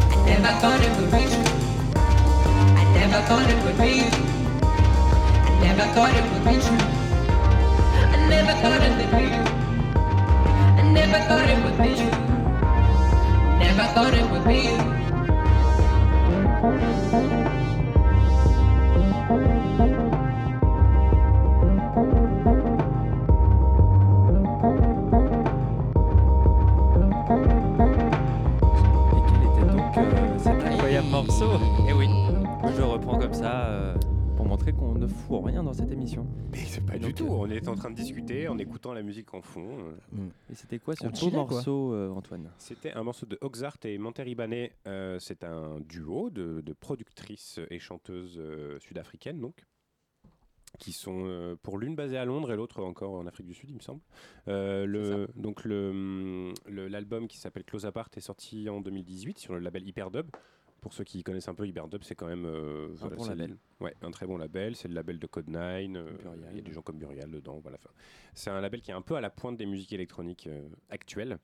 I 0.05 0.17
never 0.29 0.53
thought 0.61 0.83
it 0.85 0.93
would 1.01 1.11
be. 1.11 1.25
I 2.77 2.85
never 2.95 3.21
thought 3.25 3.49
it 3.49 3.57
would 3.65 3.79
be. 3.79 3.89
I 5.41 5.61
never 5.65 5.87
thought 5.95 6.15
it 6.15 6.25
would 6.31 6.45
be. 6.45 6.61
I 8.05 8.17
never 8.29 8.53
thought 8.61 8.83
it 8.83 8.93
would 8.99 9.11
be 9.11 9.23
you. 9.33 9.45
I 10.77 10.83
never 10.93 11.19
thought 11.27 11.49
it 11.49 11.59
would 11.65 11.79
be 11.79 11.89
you. 12.03 12.30
I 13.81 13.87
thought 13.95 14.13
it 14.13 14.31
would 14.31 14.45
be. 14.45 14.69
Musique 39.11 39.35
en 39.35 39.43
fond. 39.43 39.79
euh. 40.15 40.29
Et 40.51 40.55
c'était 40.55 40.79
quoi 40.79 40.95
ce 40.97 41.05
beau 41.11 41.31
morceau, 41.53 41.93
euh, 41.95 42.11
Antoine? 42.11 42.51
C'était 42.59 42.93
un 42.93 43.03
morceau 43.03 43.27
de 43.27 43.37
Oxart 43.41 43.79
et 43.85 43.99
Manteribane. 43.99 44.69
Euh, 44.87 45.19
c'est 45.19 45.45
un 45.45 45.81
duo 45.81 46.31
de, 46.31 46.61
de 46.61 46.73
productrices 46.73 47.59
et 47.71 47.79
chanteuses 47.79 48.37
euh, 48.39 48.79
sud-africaines, 48.81 49.41
donc, 49.41 49.65
qui 50.79 50.93
sont 50.93 51.23
euh, 51.27 51.57
pour 51.63 51.79
l'une 51.79 51.97
basée 51.97 52.17
à 52.17 52.25
Londres 52.25 52.53
et 52.53 52.57
l'autre 52.57 52.83
encore 52.83 53.15
en 53.15 53.27
Afrique 53.27 53.47
du 53.49 53.55
Sud, 53.55 53.69
il 53.71 53.77
me 53.77 53.81
semble. 53.81 54.01
Euh, 54.49 54.87
le, 54.87 55.27
donc 55.37 55.65
le, 55.65 55.91
hum, 55.91 56.55
le- 56.69 56.89
l'album 56.89 57.27
qui 57.29 57.39
s'appelle 57.39 57.65
Close 57.65 57.87
Apart 57.87 58.09
est 58.17 58.21
sorti 58.21 58.69
en 58.69 58.81
2018 58.81 59.39
sur 59.39 59.53
le 59.55 59.59
label 59.61 59.87
Hyperdub. 59.87 60.29
Pour 60.81 60.95
ceux 60.95 61.05
qui 61.05 61.23
connaissent 61.23 61.49
un 61.49 61.55
peu 61.55 61.67
Hyperdub, 61.67 62.03
c'est 62.05 62.15
quand 62.15 62.27
même 62.29 62.47
euh, 62.47 62.89
voilà, 62.95 63.17
bon 63.17 63.25
label. 63.31 63.57
Ouais, 63.81 63.95
un 64.03 64.11
très 64.11 64.27
bon 64.27 64.37
label. 64.37 64.77
C'est 64.77 64.89
le 64.89 64.95
label 64.95 65.19
de 65.19 65.27
Code 65.27 65.49
9. 65.49 65.63
euh, 65.63 66.19
Il 66.51 66.57
y 66.57 66.59
a 66.59 66.63
des 66.63 66.73
gens 66.73 66.83
comme 66.83 66.99
Burial 66.99 67.31
dedans. 67.31 67.59
Voilà. 67.61 67.79
Enfin, 67.81 67.91
c'est 68.35 68.51
un 68.51 68.61
label 68.61 68.83
qui 68.83 68.91
est 68.91 68.95
un 68.95 69.01
peu 69.01 69.15
à 69.15 69.23
la 69.23 69.31
pointe 69.31 69.57
des 69.57 69.65
musiques 69.65 69.95
électroniques 69.95 70.47
euh, 70.49 70.69
actuelles. 70.91 71.39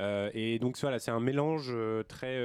Euh, 0.00 0.30
et 0.32 0.60
donc 0.60 0.78
voilà, 0.80 1.00
c'est 1.00 1.10
un 1.10 1.20
mélange 1.20 1.74
très 2.08 2.38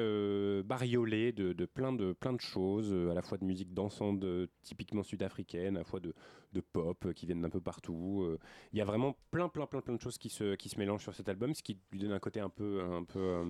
bariolé 0.64 1.32
de, 1.32 1.54
de 1.54 1.66
plein 1.66 1.94
de 1.94 2.14
plein 2.14 2.34
de 2.34 2.42
choses, 2.42 2.92
à 3.10 3.14
la 3.14 3.22
fois 3.22 3.38
de 3.38 3.46
musique 3.46 3.74
dansante 3.74 4.24
typiquement 4.64 5.04
sud-africaine, 5.04 5.78
à 5.78 5.80
la 5.80 5.86
fois 5.86 6.00
de, 6.00 6.14
de 6.54 6.60
pop 6.62 7.14
qui 7.14 7.26
viennent 7.26 7.42
d'un 7.42 7.50
peu 7.50 7.62
partout. 7.62 8.38
Il 8.74 8.80
y 8.80 8.82
a 8.82 8.86
vraiment 8.86 9.16
plein 9.32 9.48
plein 9.50 9.66
plein 9.66 9.82
plein 9.82 9.94
de 9.96 10.02
choses 10.02 10.18
qui 10.18 10.30
se 10.30 10.56
qui 10.56 10.68
se 10.68 10.78
mélangent 10.78 11.04
sur 11.04 11.16
cet 11.16 11.30
album, 11.30 11.54
ce 11.54 11.64
qui 11.64 11.80
lui 11.92 12.00
donne 12.00 12.12
un 12.12 12.20
côté 12.20 12.42
un 12.42 12.50
peu 12.50 12.82
un 12.84 13.04
peu 13.06 13.44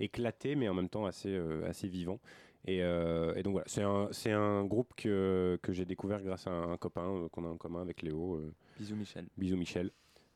éclaté, 0.00 0.56
mais 0.56 0.68
en 0.68 0.74
même 0.74 0.88
temps 0.88 1.06
assez 1.06 1.36
assez 1.66 1.86
vivant. 1.88 2.20
Et, 2.66 2.82
euh, 2.82 3.34
et 3.36 3.42
donc 3.42 3.52
voilà, 3.52 3.66
c'est 3.68 3.82
un, 3.82 4.08
c'est 4.12 4.32
un 4.32 4.64
groupe 4.64 4.92
que, 4.94 5.58
que 5.62 5.72
j'ai 5.72 5.84
découvert 5.86 6.22
grâce 6.22 6.46
à 6.46 6.50
un, 6.50 6.76
copain 6.76 7.08
euh, 7.08 7.28
qu'on 7.30 7.44
a 7.44 7.48
en 7.48 7.56
commun 7.56 7.80
avec 7.80 8.02
Léo. 8.02 8.34
euh, 8.36 8.52
Bisous 8.78 8.96
Michel. 8.96 9.26
Bisous 9.38 9.56
Michel. 9.56 9.90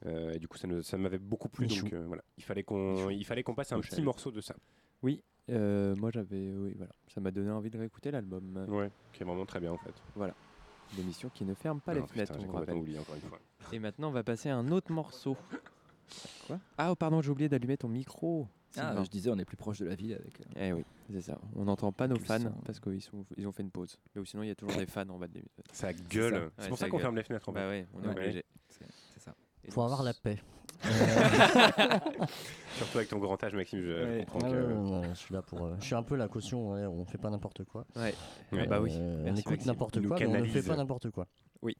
Euh, 0.06 0.32
et 0.32 0.38
du 0.38 0.48
coup, 0.48 0.56
ça, 0.58 0.66
nous- 0.66 0.82
ça 0.82 0.96
m'avait 0.96 1.18
beaucoup 1.18 1.48
plu. 1.48 1.66
Michou. 1.66 1.84
Donc 1.84 1.92
euh, 1.94 2.04
voilà, 2.06 2.22
il 2.38 2.44
fallait 2.44 2.62
qu'on, 2.62 3.10
il 3.10 3.24
fallait 3.24 3.42
qu'on 3.42 3.54
passe 3.54 3.72
un 3.72 3.76
Michel. 3.76 3.96
petit 3.96 4.02
morceau 4.02 4.30
de 4.30 4.40
ça. 4.40 4.54
Oui, 5.02 5.22
euh, 5.50 5.94
moi 5.96 6.10
j'avais. 6.12 6.50
Oui, 6.52 6.74
voilà. 6.76 6.92
Ça 7.08 7.20
m'a 7.20 7.30
donné 7.30 7.50
envie 7.50 7.70
de 7.70 7.78
réécouter 7.78 8.10
l'album. 8.10 8.64
Ouais, 8.68 8.90
qui 9.12 9.22
est 9.22 9.26
vraiment 9.26 9.44
très 9.46 9.60
bien 9.60 9.72
en 9.72 9.78
fait. 9.78 9.92
Voilà. 10.14 10.34
L'émission 10.96 11.30
qui 11.32 11.44
ne 11.44 11.54
ferme 11.54 11.80
pas 11.80 11.92
Non, 11.94 12.00
les 12.00 12.06
putain, 12.06 12.14
fenêtres. 12.14 12.32
j'ai 12.34 12.38
complètement 12.46 12.58
rappelle. 12.60 12.76
oublié 12.76 12.98
encore 12.98 13.14
une 13.16 13.20
fois. 13.22 13.38
Et 13.72 13.78
maintenant, 13.78 14.08
on 14.08 14.12
va 14.12 14.22
passer 14.22 14.48
à 14.50 14.56
un 14.56 14.70
autre 14.70 14.92
morceau. 14.92 15.37
Quoi? 16.46 16.58
Ah, 16.78 16.92
oh, 16.92 16.94
pardon, 16.94 17.20
j'ai 17.22 17.30
oublié 17.30 17.48
d'allumer 17.48 17.76
ton 17.78 17.88
micro. 17.88 18.46
Ah, 18.76 19.02
je 19.04 19.08
disais, 19.10 19.30
on 19.30 19.38
est 19.38 19.44
plus 19.44 19.56
proche 19.56 19.78
de 19.78 19.87
la 19.87 19.94
ville 19.94 20.12
avec. 20.14 20.40
euh, 20.40 20.44
Eh 20.56 20.72
oui, 20.72 20.84
c'est 21.12 21.20
ça. 21.20 21.38
On 21.54 21.64
n'entend 21.64 21.92
pas 21.92 22.08
nos 22.08 22.18
fans 22.18 22.38
parce 22.64 22.80
qu'ils 22.80 23.00
sont, 23.02 23.24
ils 23.37 23.46
ont 23.46 23.52
fait 23.52 23.62
une 23.62 23.70
pause. 23.70 23.96
Mais 24.14 24.24
sinon, 24.24 24.42
il 24.42 24.48
y 24.48 24.52
a 24.52 24.54
toujours 24.54 24.76
des 24.76 24.87
fans 24.87 25.08
en 25.08 25.18
bas 25.18 25.26
de 25.28 25.34
l'émission. 25.34 25.62
Ça 25.72 25.92
gueule. 25.92 26.50
C'est 26.58 26.68
pour 26.68 26.78
ça 26.78 26.88
qu'on 26.88 26.98
ferme 26.98 27.16
les 27.16 27.22
fenêtres, 27.22 27.48
en 27.48 27.52
Bah 27.52 27.60
fait. 27.62 27.68
ouais, 27.68 27.87
on 27.94 28.02
est 28.02 28.06
Ouais. 28.08 28.12
obligé. 28.12 28.44
C'est 28.68 29.20
ça. 29.20 29.34
Et 29.64 29.70
Faut 29.70 29.80
donc, 29.82 29.90
avoir 29.92 30.02
la 30.02 30.12
paix. 30.14 30.38
Surtout 32.76 32.98
avec 32.98 33.08
ton 33.08 33.18
grand 33.18 33.42
âge, 33.42 33.54
Maxime, 33.54 33.80
je, 33.80 34.04
Ouais. 34.04 34.26
comprends 34.30 34.48
Ouais, 34.50 35.02
que. 35.02 35.08
je 35.10 35.14
suis 35.14 35.32
là 35.34 35.42
pour. 35.42 35.64
euh, 35.64 35.76
je 35.80 35.84
suis 35.84 35.94
un 35.94 36.02
peu 36.02 36.16
la 36.16 36.28
caution. 36.28 36.72
ouais, 36.72 36.84
on 36.87 37.04
fait 37.04 37.18
pas 37.18 37.30
n'importe 37.30 37.64
quoi. 37.64 37.87
Ouais. 37.96 38.14
Ouais. 38.52 38.66
Bah 38.66 38.80
oui. 38.80 38.90
Euh, 38.94 39.20
on 39.20 39.24
Merci, 39.24 39.40
écoute 39.42 39.64
n'importe 39.66 40.06
quoi, 40.06 40.16
mais 40.18 40.26
on 40.26 40.40
ne 40.40 40.44
fait 40.46 40.62
pas 40.62 40.76
n'importe 40.76 41.10
quoi. 41.10 41.26
Oui. 41.62 41.76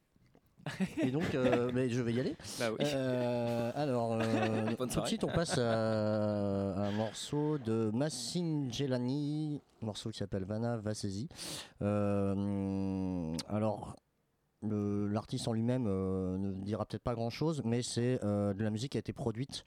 Et 1.01 1.11
donc, 1.11 1.35
euh, 1.35 1.71
mais 1.73 1.89
je 1.89 2.01
vais 2.01 2.13
y 2.13 2.19
aller. 2.19 2.35
Bah 2.59 2.71
oui. 2.71 2.77
Euh, 2.81 3.71
alors, 3.75 4.13
euh, 4.13 4.75
tout 4.91 5.01
de 5.01 5.07
suite, 5.07 5.23
on 5.23 5.31
passe 5.31 5.57
à, 5.57 6.73
à 6.73 6.87
un 6.87 6.91
morceau 6.91 7.57
de 7.57 7.91
Massin 7.93 8.67
Gelani, 8.71 9.61
morceau 9.81 10.11
qui 10.11 10.19
s'appelle 10.19 10.45
Vana 10.45 10.77
Vasesi. 10.77 11.27
Alors, 11.81 13.95
l'artiste 14.69 15.47
en 15.47 15.53
lui-même 15.53 15.85
euh, 15.87 16.37
ne 16.37 16.51
dira 16.51 16.85
peut-être 16.85 17.03
pas 17.03 17.15
grand-chose, 17.15 17.61
mais 17.65 17.81
c'est 17.81 18.19
euh, 18.23 18.53
de 18.53 18.63
la 18.63 18.69
musique 18.69 18.93
qui 18.93 18.97
a 18.97 18.99
été 18.99 19.13
produite 19.13 19.65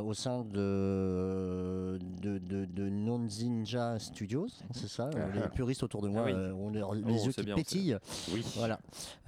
au 0.00 0.14
sein 0.14 0.44
de, 0.44 1.98
de, 2.20 2.38
de, 2.38 2.64
de 2.64 2.88
Nonzinja 2.88 3.98
Studios, 3.98 4.48
c'est 4.72 4.88
ça 4.88 5.10
euh, 5.14 5.32
Les 5.32 5.48
puristes 5.50 5.82
autour 5.82 6.02
de 6.02 6.08
moi 6.08 6.22
Ah 6.24 6.30
oui. 6.30 6.32
euh, 6.34 6.52
ont 6.54 6.70
les, 6.70 6.80
les 7.02 7.18
Oh, 7.20 7.26
yeux 7.26 7.32
qui 7.32 7.42
bien, 7.42 7.54
pétillent. 7.54 7.96
Oui. 8.32 8.42
Voilà. 8.56 8.78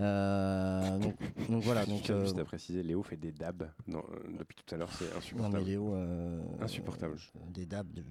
Euh, 0.00 0.98
donc, 0.98 1.14
donc 1.50 1.62
voilà. 1.62 1.84
Donc, 1.94 2.08
euh, 2.10 2.22
juste 2.24 2.38
à 2.38 2.44
préciser, 2.44 2.82
Léo 2.82 3.02
fait 3.02 3.16
des 3.16 3.32
dabs 3.32 3.62
euh, 3.88 4.00
depuis 4.38 4.56
tout 4.56 4.74
à 4.74 4.78
l'heure, 4.78 4.90
c'est 4.92 5.10
non 5.10 5.18
insupportable. 5.18 5.58
mais 5.58 5.64
Léo, 5.64 5.94
euh, 5.94 6.40
Insupportable. 6.60 7.16
euh, 7.36 7.40
des 7.52 7.66
dabs, 7.66 7.92
de- 7.92 8.02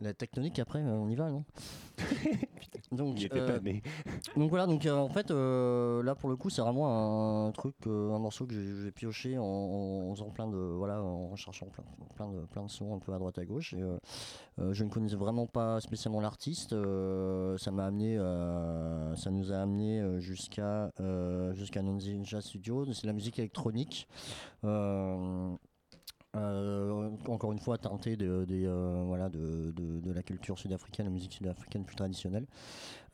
la 0.00 0.14
tectonique 0.14 0.58
après, 0.58 0.80
euh, 0.80 0.96
on 0.98 1.08
y 1.08 1.14
va, 1.16 1.30
non 1.30 1.44
Donc, 2.92 3.20
Il 3.20 3.26
était 3.26 3.38
euh, 3.40 3.46
pas 3.46 3.60
né. 3.60 3.82
donc 4.36 4.50
voilà, 4.50 4.66
donc 4.66 4.84
euh, 4.84 4.96
en 4.96 5.08
fait 5.08 5.30
euh, 5.30 6.02
là 6.02 6.16
pour 6.16 6.28
le 6.28 6.34
coup 6.34 6.50
c'est 6.50 6.60
vraiment 6.60 7.46
un 7.46 7.52
truc, 7.52 7.74
euh, 7.86 8.12
un 8.12 8.18
morceau 8.18 8.46
que 8.46 8.54
j'ai 8.82 8.90
pioché 8.90 9.38
en, 9.38 9.44
en 9.44 10.12
faisant 10.14 10.30
plein 10.30 10.48
de 10.48 10.56
voilà, 10.56 11.00
en 11.00 11.36
cherchant 11.36 11.66
plein, 11.66 11.84
plein 12.16 12.28
de 12.32 12.40
plein 12.46 12.64
de 12.64 12.70
sons 12.70 12.94
un 12.94 12.98
peu 12.98 13.12
à 13.12 13.18
droite 13.18 13.38
à 13.38 13.44
gauche. 13.44 13.74
Et, 13.74 13.82
euh, 13.82 13.96
euh, 14.58 14.72
je 14.72 14.82
ne 14.84 14.90
connaissais 14.90 15.14
vraiment 15.16 15.46
pas 15.46 15.80
spécialement 15.80 16.20
l'artiste. 16.20 16.72
euh, 16.72 17.56
ça 17.58 17.70
m'a 17.70 17.86
amené, 17.86 18.16
euh, 18.18 19.14
ça 19.14 19.30
nous 19.30 19.52
a 19.52 19.58
amené 19.58 20.00
euh, 20.00 20.18
jusqu'à 20.18 20.90
euh, 21.00 21.54
jusqu'à 21.54 21.82
Nonzinja 21.82 22.40
Studio. 22.40 22.84
C'est 22.92 23.02
de 23.02 23.06
la 23.06 23.12
musique 23.12 23.38
électronique. 23.38 24.08
Euh, 24.64 25.50
euh, 26.36 27.10
encore 27.26 27.52
une 27.52 27.58
fois 27.58 27.78
teinté 27.78 28.16
euh, 28.20 29.02
voilà, 29.06 29.28
de, 29.28 29.72
de, 29.74 30.00
de 30.00 30.12
la 30.12 30.22
culture 30.22 30.58
sud-africaine, 30.58 31.06
la 31.06 31.12
musique 31.12 31.32
sud-africaine 31.34 31.84
plus 31.84 31.96
traditionnelle. 31.96 32.46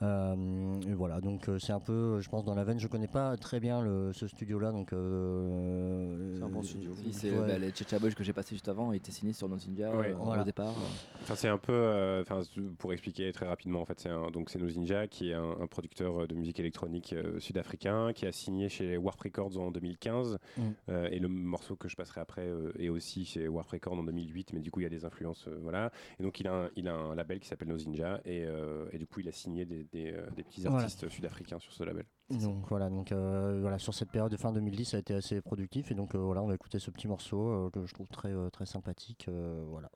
Euh, 0.02 0.80
et 0.88 0.94
voilà, 0.94 1.20
donc 1.20 1.48
euh, 1.48 1.58
c'est 1.58 1.72
un 1.72 1.80
peu, 1.80 2.20
je 2.20 2.28
pense, 2.28 2.44
dans 2.44 2.54
la 2.54 2.64
veine. 2.64 2.78
Je 2.78 2.86
connais 2.88 3.06
pas 3.08 3.36
très 3.36 3.60
bien 3.60 3.82
le, 3.82 4.12
ce 4.12 4.26
studio-là, 4.26 4.72
donc. 4.72 4.92
euh, 4.92 6.36
C'est 6.36 6.42
un 6.42 6.48
bon 6.48 6.62
studio. 6.62 6.92
C'est 7.12 7.30
ouais. 7.30 7.46
bah, 7.46 7.58
les 7.58 7.70
Checha 7.72 7.98
Boys 7.98 8.10
que 8.12 8.22
j'ai 8.24 8.32
passé 8.32 8.54
juste 8.54 8.68
avant, 8.68 8.92
étaient 8.92 9.12
signés 9.12 9.32
sur 9.32 9.48
Ouais. 9.48 10.10
euh, 10.12 10.14
Voilà. 10.18 10.42
au 10.42 10.44
départ. 10.44 10.74
Enfin, 11.22 11.34
c'est 11.34 11.48
un 11.48 11.58
peu, 11.58 11.72
euh, 11.72 12.22
enfin, 12.22 12.42
pour 12.78 12.92
expliquer 12.92 13.32
très 13.32 13.46
rapidement, 13.46 13.80
en 13.80 13.84
fait, 13.84 13.98
c'est 14.00 14.10
donc 14.32 14.50
c'est 14.50 14.58
Nozinja 14.58 15.06
qui 15.06 15.30
est 15.30 15.34
un, 15.34 15.56
un 15.60 15.66
producteur 15.66 16.26
de 16.28 16.34
musique 16.34 16.60
électronique 16.60 17.12
euh, 17.12 17.38
sud-africain 17.40 18.12
qui 18.12 18.26
a 18.26 18.32
signé 18.32 18.68
chez 18.68 18.96
Warp 18.96 19.20
Records 19.20 19.56
en 19.58 19.70
2015 19.70 20.38
Mm. 20.56 20.62
Euh, 20.88 21.08
et 21.10 21.18
le 21.18 21.28
morceau 21.28 21.76
que 21.76 21.88
je 21.88 21.96
passerai 21.96 22.20
après 22.20 22.46
euh, 22.46 22.72
est 22.78 22.88
aussi 22.88 23.24
chez 23.24 23.46
Warp 23.48 23.68
Records 23.70 23.94
en 23.98 24.02
2008, 24.04 24.52
mais 24.52 24.60
du 24.60 24.70
coup 24.70 24.80
il 24.80 24.84
y 24.84 24.86
a 24.86 24.90
des 24.90 25.04
influences, 25.04 25.46
euh, 25.48 25.58
voilà. 25.62 25.90
Et 26.18 26.22
donc 26.22 26.40
il 26.40 26.46
a 26.48 26.52
un, 26.64 26.70
il 26.76 26.88
a 26.88 26.94
un 26.94 27.14
label 27.14 27.40
qui 27.40 27.48
s'appelle 27.48 27.68
Nozinja 27.68 28.20
et, 28.24 28.44
euh, 28.44 28.86
et 28.92 28.98
du 28.98 29.06
coup 29.06 29.20
il 29.20 29.28
a 29.28 29.32
signé 29.32 29.64
des, 29.64 29.85
des, 29.92 30.12
euh, 30.12 30.28
des 30.36 30.42
petits 30.42 30.62
Voilà. 30.62 30.78
artistes 30.84 31.08
sud-africains 31.08 31.58
sur 31.58 31.72
ce 31.72 31.84
label. 31.84 32.04
Donc 32.30 32.66
voilà, 32.68 32.88
donc 32.90 33.12
euh, 33.12 33.58
voilà, 33.60 33.78
sur 33.78 33.94
cette 33.94 34.10
période 34.10 34.32
de 34.32 34.36
fin 34.36 34.52
2010, 34.52 34.84
ça 34.84 34.96
a 34.96 35.00
été 35.00 35.14
assez 35.14 35.40
productif 35.40 35.90
et 35.90 35.94
donc 35.94 36.14
euh, 36.14 36.18
voilà, 36.18 36.42
on 36.42 36.46
va 36.48 36.54
écouter 36.54 36.78
ce 36.78 36.90
petit 36.90 37.06
morceau 37.06 37.48
euh, 37.48 37.70
que 37.70 37.86
je 37.86 37.94
trouve 37.94 38.08
très 38.08 38.32
très 38.50 38.66
sympathique. 38.66 39.28
voilà, 39.68 39.90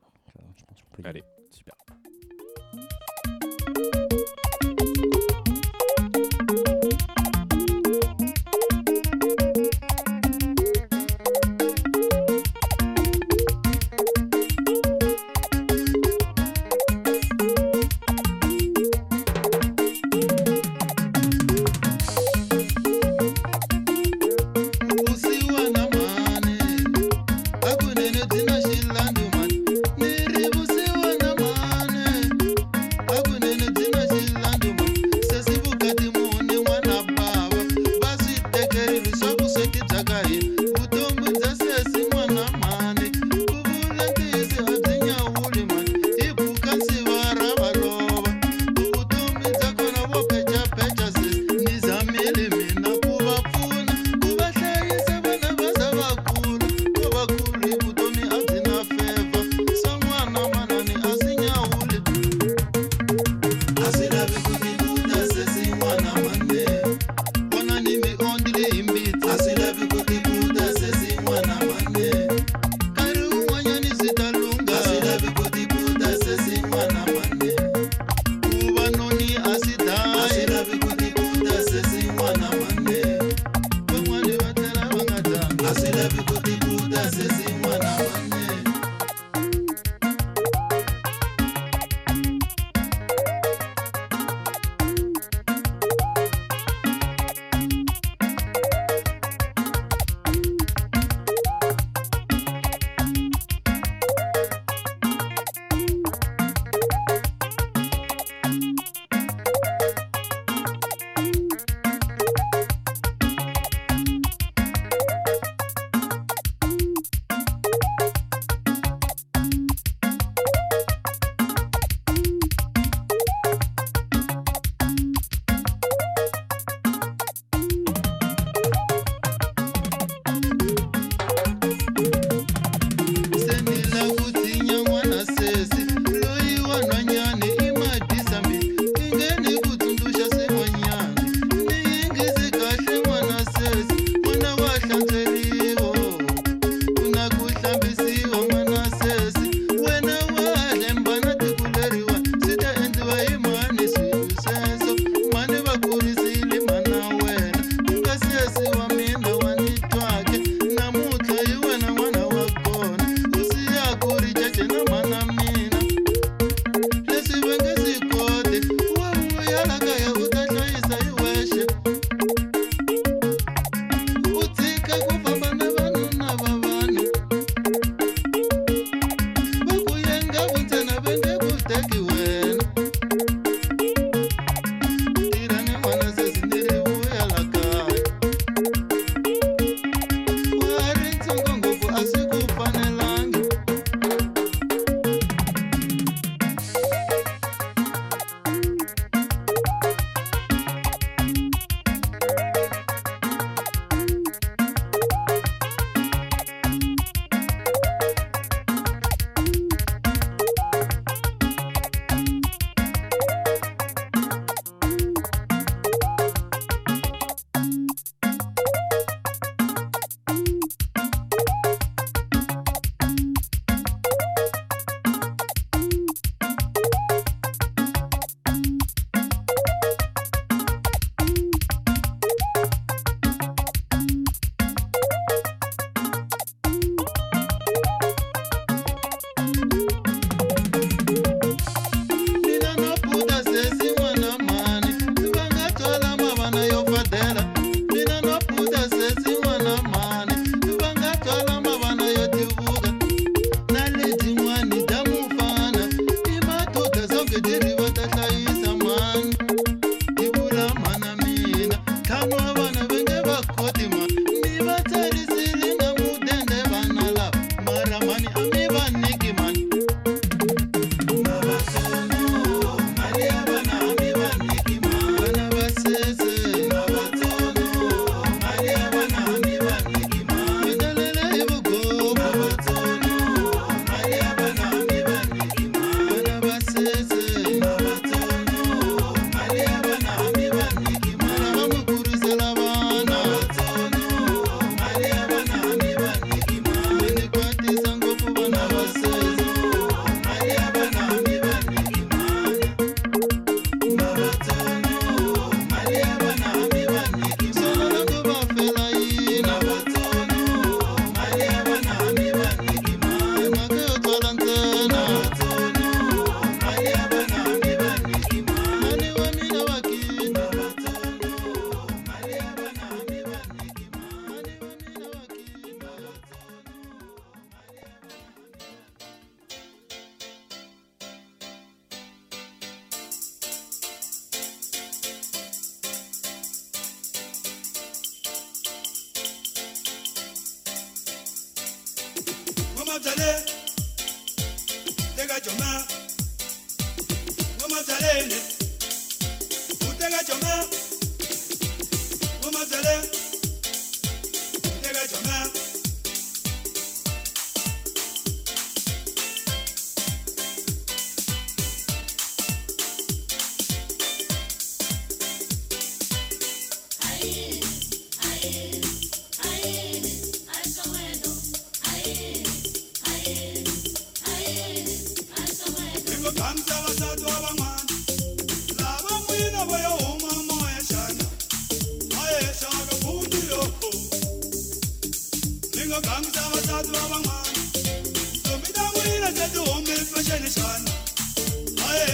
je 0.56 0.64
pense 0.64 0.82
qu'on 0.82 0.90
peut 0.90 1.02
y 1.02 1.06
Allez, 1.06 1.24
super. 1.50 1.74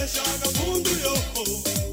joga 0.05 0.49
o 0.49 0.53
mundo 0.53 0.89
e 0.89 1.05
oh, 1.07 1.83
oh. 1.83 1.86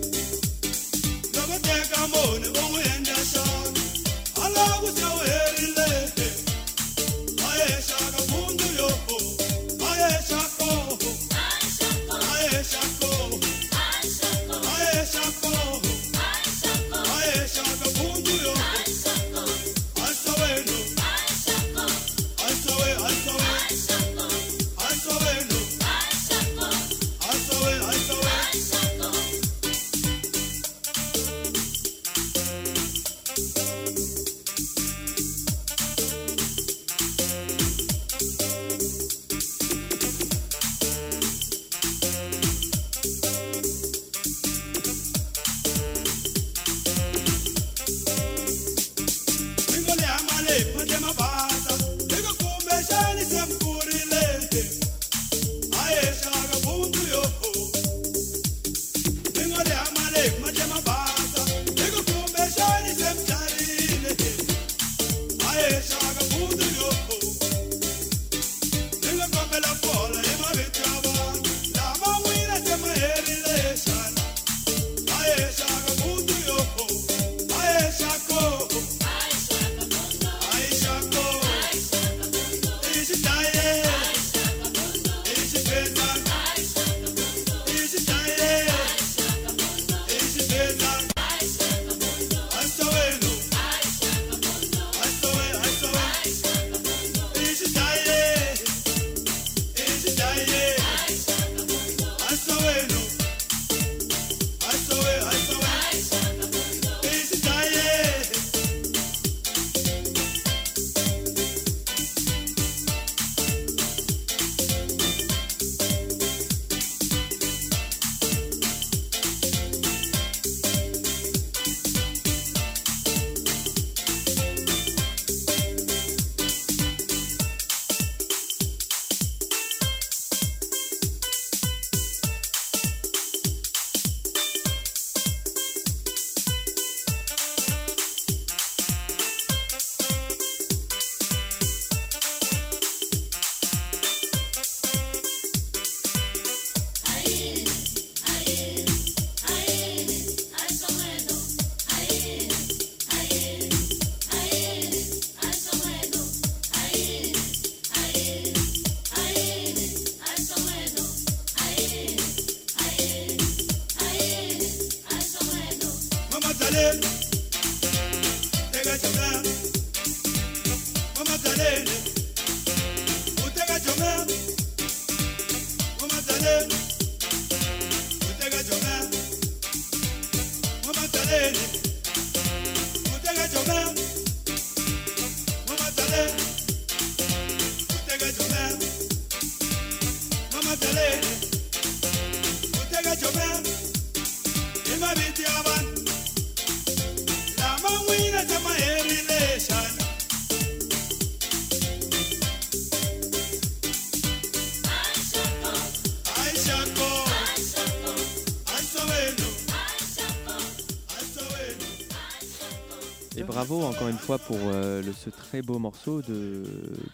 bravo 213.67 213.85
encore 213.85 214.09
une 214.09 214.19
fois 214.19 214.39
pour 214.39 214.59
euh, 214.59 215.03
ce 215.15 215.31
très 215.31 215.63
beau 215.63 215.79
morceau 215.79 216.21
de, 216.21 216.65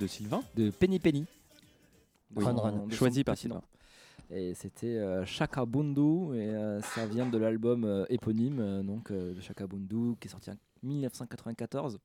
Sylvain. 0.09 0.43
De 0.57 0.71
Penny 0.71 0.99
Penny. 0.99 1.25
Oui, 2.35 2.45
run. 2.45 2.89
Choisi 2.91 3.23
par 3.23 3.37
Sylvain. 3.37 3.63
Et 4.31 4.55
c'était 4.55 4.99
euh, 4.99 5.25
Shakabundu, 5.25 6.35
et 6.35 6.51
euh, 6.51 6.81
ça 6.83 7.07
vient 7.07 7.27
de 7.27 7.39
l'album 7.39 7.85
euh, 7.85 8.05
éponyme, 8.09 8.83
donc 8.83 9.13
de 9.13 9.41
Shakabundu, 9.41 10.17
qui 10.21 10.27
est 10.27 10.31
sorti 10.31 10.51
en 10.51 10.55
1994. 10.83 11.99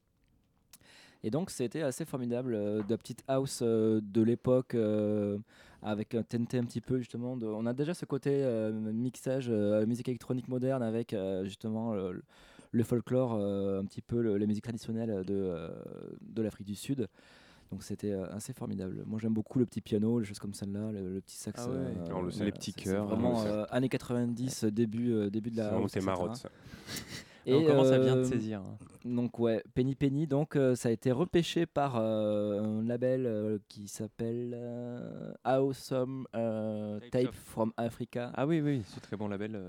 Et 1.24 1.32
donc 1.32 1.50
c'était 1.50 1.82
assez 1.82 2.06
formidable, 2.06 2.52
de 2.52 2.86
la 2.88 2.98
petite 2.98 3.24
house 3.28 3.64
de 3.64 4.22
l'époque, 4.22 4.76
avec 5.82 6.14
un 6.14 6.22
TNT 6.22 6.60
un 6.60 6.66
petit 6.66 6.82
peu 6.82 7.00
justement. 7.00 7.36
On 7.42 7.66
a 7.66 7.74
déjà 7.74 7.96
ce 7.96 8.06
côté 8.06 8.46
mixage 8.72 9.50
musique 9.50 10.08
électronique 10.08 10.48
moderne 10.50 10.84
avec 10.84 11.16
justement 11.44 11.96
le 12.76 12.84
folklore, 12.84 13.34
euh, 13.34 13.80
un 13.80 13.86
petit 13.86 14.02
peu 14.02 14.22
le, 14.22 14.38
la 14.38 14.46
musique 14.46 14.64
traditionnelle 14.64 15.24
de, 15.26 15.34
euh, 15.34 15.70
de 16.22 16.42
l'Afrique 16.42 16.68
du 16.68 16.76
Sud. 16.76 17.08
Donc 17.72 17.82
c'était 17.84 18.12
euh, 18.12 18.28
assez 18.32 18.54
formidable. 18.54 19.04
Moi 19.08 19.18
j'aime 19.20 19.34
beaucoup 19.34 19.60
le 19.60 19.66
petit 19.66 19.82
piano, 19.82 20.20
les 20.20 20.26
choses 20.26 20.40
comme 20.40 20.54
celle-là, 20.54 20.92
le, 20.92 21.22
petit 21.22 21.38
sax. 21.38 21.68
Ah 21.68 21.70
le 21.70 22.44
les 22.46 22.52
petits 22.52 22.74
chœurs. 22.74 23.08
Vraiment 23.08 23.42
hein, 23.44 23.66
années 23.72 23.90
90, 23.90 24.66
début, 24.66 25.32
début 25.32 25.52
de 25.52 25.58
la. 25.58 25.70
C'est 25.88 26.00
route, 26.00 26.06
marotte 26.06 26.36
ça. 26.36 26.50
Et 27.48 27.54
on 27.54 27.64
commence 27.64 27.92
à 27.92 28.00
bien 28.00 28.16
te 28.16 28.24
saisir. 28.24 28.62
Hein. 28.62 28.78
Donc 29.06 29.40
ouais, 29.40 29.64
Penny 29.74 29.96
Penny, 29.96 30.28
donc 30.28 30.58
ça 30.76 30.90
a 30.90 30.92
été 30.92 31.12
repêché 31.12 31.66
par 31.66 31.96
un 31.96 32.84
label 32.84 33.60
qui 33.68 33.88
s'appelle 33.88 34.58
Awesome 35.44 36.28
Tape, 36.34 37.10
Tape 37.12 37.34
from 37.34 37.72
Africa. 37.78 38.32
Ah 38.36 38.46
oui 38.46 38.62
oui, 38.62 38.82
c'est 38.86 39.02
très 39.02 39.16
bon 39.16 39.28
label. 39.28 39.60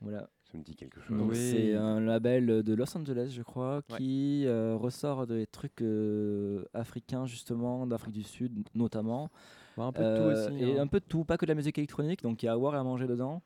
Voilà. 0.00 0.28
Ça 0.50 0.56
me 0.56 0.62
dit 0.62 0.74
quelque 0.74 1.00
chose. 1.02 1.20
Oui. 1.20 1.36
c'est 1.36 1.74
un 1.74 2.00
label 2.00 2.62
de 2.62 2.74
Los 2.74 2.96
Angeles, 2.96 3.32
je 3.36 3.42
crois, 3.42 3.82
Ouais. 3.90 3.96
qui 3.98 4.44
euh, 4.46 4.76
ressort 4.76 5.26
des 5.26 5.46
trucs 5.46 5.82
euh, 5.82 6.64
africains 6.72 7.26
justement, 7.26 7.86
d'Afrique 7.86 8.14
du 8.14 8.22
Sud 8.22 8.66
notamment. 8.74 9.28
bah, 9.76 9.84
un 9.84 9.92
peu 9.92 10.02
de 10.02 10.06
Euh, 10.06 10.46
tout 10.48 10.52
aussi. 10.54 10.64
Et 10.64 10.78
hein. 10.78 10.82
un 10.82 10.86
peu 10.86 11.00
de 11.00 11.04
tout, 11.04 11.24
pas 11.24 11.36
que 11.36 11.44
de 11.44 11.50
la 11.50 11.54
musique 11.54 11.76
électronique, 11.78 12.22
donc 12.22 12.42
il 12.42 12.46
y 12.46 12.48
a 12.48 12.52
à 12.52 12.56
boire 12.56 12.74
et 12.74 12.78
à 12.78 12.82
manger 12.82 13.06
dedans. 13.06 13.42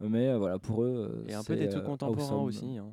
Mais 0.00 0.28
euh, 0.28 0.38
voilà, 0.38 0.58
pour 0.58 0.82
eux. 0.82 1.10
euh, 1.26 1.28
Et 1.28 1.34
un 1.34 1.42
peu 1.44 1.56
des 1.56 1.68
trucs 1.68 1.82
euh, 1.82 1.86
contemporains 1.86 2.36
awesome. 2.36 2.44
aussi. 2.44 2.78
hein. 2.78 2.92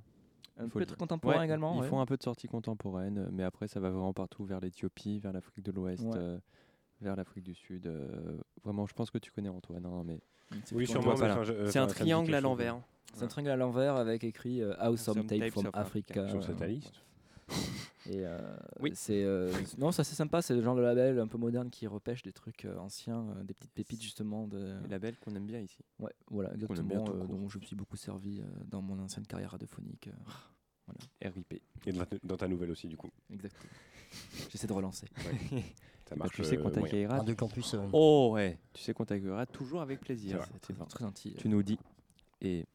Un 0.57 0.67
peu 0.69 0.85
de 0.85 0.93
contemporains 0.93 1.39
Ouais, 1.39 1.45
également. 1.45 1.73
Ils 1.77 1.81
ouais. 1.81 1.87
font 1.87 1.99
un 1.99 2.05
peu 2.05 2.15
de 2.17 2.21
sorties 2.23 2.47
contemporaines, 2.47 3.17
euh, 3.17 3.29
mais 3.31 3.43
après 3.43 3.67
ça 3.67 3.79
va 3.79 3.89
vraiment 3.89 4.13
partout, 4.13 4.43
vers 4.45 4.59
l'Éthiopie, 4.59 5.19
vers 5.19 5.31
l'Afrique 5.33 5.63
de 5.63 5.71
l'Ouest, 5.71 6.03
Ouais. 6.03 6.11
euh, 6.17 6.37
vers 7.01 7.15
l'Afrique 7.15 7.43
du 7.45 7.55
Sud. 7.55 7.87
euh, 7.87 8.37
vraiment, 8.63 8.85
je 8.85 8.93
pense 8.93 9.09
que 9.09 9.17
tu 9.17 9.31
connais 9.31 9.49
Antoine, 9.49 9.85
hein, 9.85 10.03
mais 10.05 10.19
Oui, 10.73 10.87
sûrement. 10.87 11.13
Voilà. 11.15 11.43
je- 11.43 11.67
c'est 11.69 11.79
un 11.79 11.87
triangle 11.87 12.33
à 12.33 12.41
l'envers. 12.41 12.79
C'est 13.13 13.23
un 13.23 13.27
triangle 13.27 13.51
à 13.51 13.55
l'envers 13.55 13.95
avec 13.95 14.23
écrit 14.23 14.61
euh, 14.61 14.73
Awesome 14.79 15.25
Tape 15.27 15.49
from 15.51 15.69
Africa. 15.73 16.27
Sur 16.29 16.43
cette 16.43 16.61
euh, 16.61 16.65
liste. 16.67 16.93
Et 18.09 18.25
euh, 18.25 18.37
Oui. 18.79 18.91
c'est 18.95 19.23
euh, 19.23 19.51
non, 19.77 19.91
ça 19.91 20.03
c'est 20.03 20.15
sympa, 20.15 20.41
c'est 20.41 20.53
le 20.55 20.61
genre 20.61 20.75
de 20.75 20.81
label 20.81 21.19
un 21.19 21.27
peu 21.27 21.37
moderne 21.37 21.69
qui 21.69 21.87
repêche 21.87 22.21
des 22.23 22.33
trucs 22.33 22.65
euh, 22.65 22.77
anciens, 22.77 23.25
euh, 23.37 23.43
des 23.43 23.53
petites 23.53 23.71
pépites 23.71 24.01
justement 24.01 24.47
de. 24.47 24.73
Les 24.83 24.89
labels 24.89 25.15
qu'on 25.19 25.35
aime 25.35 25.45
bien 25.45 25.59
ici. 25.59 25.77
Ouais, 25.99 26.11
voilà, 26.29 26.53
exactement, 26.53 27.05
euh, 27.09 27.25
dont 27.27 27.47
je 27.47 27.59
me 27.59 27.63
suis 27.63 27.75
beaucoup 27.75 27.95
servi 27.95 28.41
euh, 28.41 28.45
dans 28.65 28.81
mon 28.81 28.99
ancienne 28.99 29.25
carrière 29.27 29.51
radiophonique. 29.51 30.09
euh, 30.09 31.29
RIP. 31.29 31.61
Et 31.85 31.93
dans 31.93 32.03
ta, 32.05 32.15
dans 32.23 32.37
ta 32.37 32.47
nouvelle 32.47 32.71
aussi, 32.71 32.87
du 32.87 32.97
coup. 32.97 33.09
exactement. 33.31 33.71
J'essaie 34.49 34.67
de 34.67 34.73
relancer. 34.73 35.07
Ça 36.13 36.19
Bah, 36.19 36.25
tu 36.33 36.43
sais 36.43 36.57
qu'on 36.57 36.67
euh, 36.67 36.71
t'accueillera. 36.71 37.19
Campus. 37.37 37.73
euh, 37.73 37.79
Oh 37.91 38.31
ouais, 38.33 38.57
tu 38.73 38.81
sais 38.83 38.93
qu'on 38.93 39.05
t'accueillera 39.05 39.45
toujours 39.45 39.81
avec 39.81 39.99
plaisir. 39.99 40.39
C'est. 40.61 40.73
Très 40.89 41.03
gentil. 41.03 41.33
Tu 41.37 41.49
nous 41.49 41.63
dis 41.63 41.79
et 42.41 42.65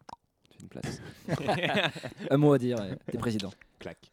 tu 0.51 0.59
as 0.59 0.63
une 0.63 0.69
place. 0.69 1.03
Un 2.31 2.37
mot 2.37 2.53
à 2.53 2.59
dire, 2.59 2.81
euh, 2.81 2.95
t'es 3.11 3.19
président. 3.19 3.51
Clac. 3.79 4.11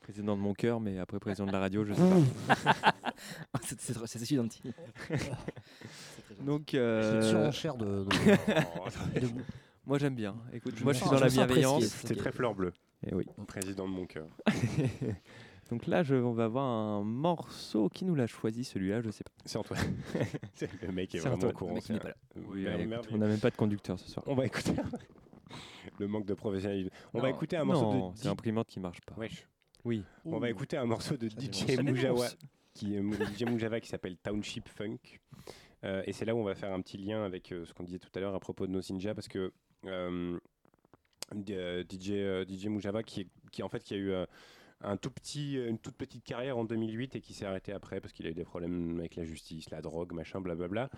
président 0.00 0.36
de 0.36 0.42
mon 0.42 0.54
cœur, 0.54 0.80
mais 0.80 0.98
après 0.98 1.20
président 1.20 1.46
de 1.46 1.52
la 1.52 1.60
radio, 1.60 1.84
je 1.84 1.92
sais 1.94 2.02
pas. 2.48 2.74
c'est 3.62 3.80
c'est- 3.80 4.06
c'est 4.06 4.18
si 4.24 4.34
gentil. 4.36 4.62
Donc, 6.40 6.68
C'est 6.70 6.76
une 6.78 6.82
euh, 6.82 7.22
surenchère 7.30 7.76
de. 7.76 8.04
de- 8.04 8.08
Oh, 8.80 8.88
de- 9.20 9.28
moi 9.86 9.98
j'aime 9.98 10.14
bien. 10.14 10.34
Écoute, 10.52 10.74
Je 10.76 10.82
moi 10.84 10.92
je 10.94 10.98
suis 11.00 11.10
dans 11.10 11.20
la 11.20 11.28
bienveillance. 11.28 11.84
C'était 11.84 12.16
très 12.16 12.32
fleur 12.32 12.54
bleue. 12.54 12.72
Et 13.06 13.14
oui. 13.14 13.24
Président 13.46 13.86
de 13.88 13.92
mon 13.92 14.06
cœur. 14.06 14.26
Donc 15.70 15.86
là, 15.86 16.02
je, 16.02 16.16
on 16.16 16.32
va 16.32 16.48
voir 16.48 16.64
un 16.64 17.04
morceau. 17.04 17.88
Qui 17.88 18.04
nous 18.04 18.14
l'a 18.14 18.26
choisi 18.26 18.64
celui-là 18.64 19.00
Je 19.02 19.10
sais 19.10 19.24
pas. 19.24 19.30
C'est 19.44 19.58
Antoine. 19.58 19.80
Le 20.82 20.92
mec 20.92 21.14
est 21.14 21.18
C'est 21.18 21.28
vraiment 21.28 21.48
au 21.48 21.52
courant. 21.52 21.74
Mec, 21.74 21.86
pas 21.86 22.08
là. 22.08 22.14
Oui, 22.48 22.64
merde. 22.64 22.80
écoute, 23.04 23.08
on 23.12 23.18
n'a 23.18 23.26
même 23.26 23.38
pas 23.40 23.50
de 23.50 23.56
conducteur 23.56 23.98
ce 23.98 24.10
soir. 24.10 24.24
On 24.26 24.34
va 24.34 24.46
écouter. 24.46 24.72
le 25.98 26.08
manque 26.08 26.26
de 26.26 26.34
professionnalisme. 26.34 26.90
On 27.14 27.20
va 27.20 27.30
écouter 27.30 27.56
un 27.56 27.64
morceau 27.64 27.92
non, 27.92 28.10
de. 28.10 28.16
c'est 28.16 28.26
l'imprimante 28.26 28.66
qui 28.66 28.80
marche 28.80 29.00
pas. 29.02 29.14
Wesh. 29.16 29.46
Oui. 29.84 30.02
On 30.24 30.38
va 30.38 30.50
écouter 30.50 30.76
un 30.76 30.86
morceau 30.86 31.16
de 31.16 31.28
DJ 31.28 31.50
qui 31.50 31.72
est 31.72 32.96
DJ 32.96 33.44
Mujava 33.44 33.80
qui 33.80 33.88
s'appelle 33.88 34.16
Township 34.16 34.68
Funk. 34.68 34.98
Euh, 35.84 36.02
et 36.06 36.12
c'est 36.12 36.24
là 36.24 36.34
où 36.34 36.38
on 36.38 36.44
va 36.44 36.54
faire 36.54 36.72
un 36.72 36.80
petit 36.82 36.98
lien 36.98 37.24
avec 37.24 37.52
euh, 37.52 37.64
ce 37.64 37.72
qu'on 37.72 37.84
disait 37.84 37.98
tout 37.98 38.10
à 38.14 38.20
l'heure 38.20 38.34
à 38.34 38.40
propos 38.40 38.66
de 38.66 38.72
nos 38.72 38.80
Ninja 38.90 39.14
parce 39.14 39.28
que 39.28 39.50
euh, 39.86 40.38
euh, 41.48 41.84
DJ 41.88 42.10
euh, 42.10 42.44
DJ 42.46 42.66
Mujava 42.66 43.02
qui, 43.02 43.22
est- 43.22 43.28
qui 43.50 43.62
en 43.62 43.68
fait 43.70 43.82
qui 43.82 43.94
a 43.94 43.96
eu 43.96 44.10
euh, 44.10 44.26
un 44.82 44.96
tout 44.96 45.10
petit 45.10 45.54
une 45.54 45.78
toute 45.78 45.96
petite 45.96 46.24
carrière 46.24 46.58
en 46.58 46.64
2008 46.64 47.16
et 47.16 47.20
qui 47.20 47.34
s'est 47.34 47.44
arrêté 47.44 47.72
après 47.72 48.00
parce 48.00 48.12
qu'il 48.12 48.26
a 48.26 48.30
eu 48.30 48.34
des 48.34 48.44
problèmes 48.44 48.98
avec 48.98 49.16
la 49.16 49.24
justice, 49.24 49.70
la 49.70 49.82
drogue, 49.82 50.12
machin, 50.12 50.40
blablabla. 50.40 50.90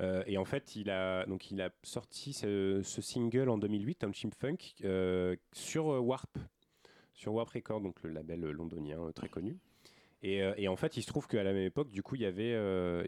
Euh, 0.00 0.22
et 0.26 0.38
en 0.38 0.44
fait, 0.44 0.76
il 0.76 0.90
a 0.90 1.26
donc 1.26 1.50
il 1.50 1.60
a 1.60 1.70
sorti 1.82 2.32
ce, 2.32 2.82
single 2.82 3.48
en 3.48 3.58
2008, 3.58 3.96
Township 3.96 4.34
Funk, 4.34 4.56
euh, 4.84 5.36
sur 5.52 5.92
euh, 5.92 5.98
Warp, 5.98 6.38
sur 7.14 7.34
Warp 7.34 7.50
Records, 7.50 7.80
donc 7.80 8.02
le 8.02 8.10
label 8.10 8.40
londonien 8.40 8.98
très 9.14 9.28
connu. 9.28 9.58
Et, 10.22 10.42
et 10.58 10.68
en 10.68 10.76
fait, 10.76 10.98
il 10.98 11.02
se 11.02 11.06
trouve 11.06 11.26
qu'à 11.26 11.42
la 11.42 11.54
même 11.54 11.64
époque, 11.64 11.90
du 11.90 12.02
coup, 12.02 12.14
il 12.14 12.20
y 12.20 12.26
avait, 12.26 12.52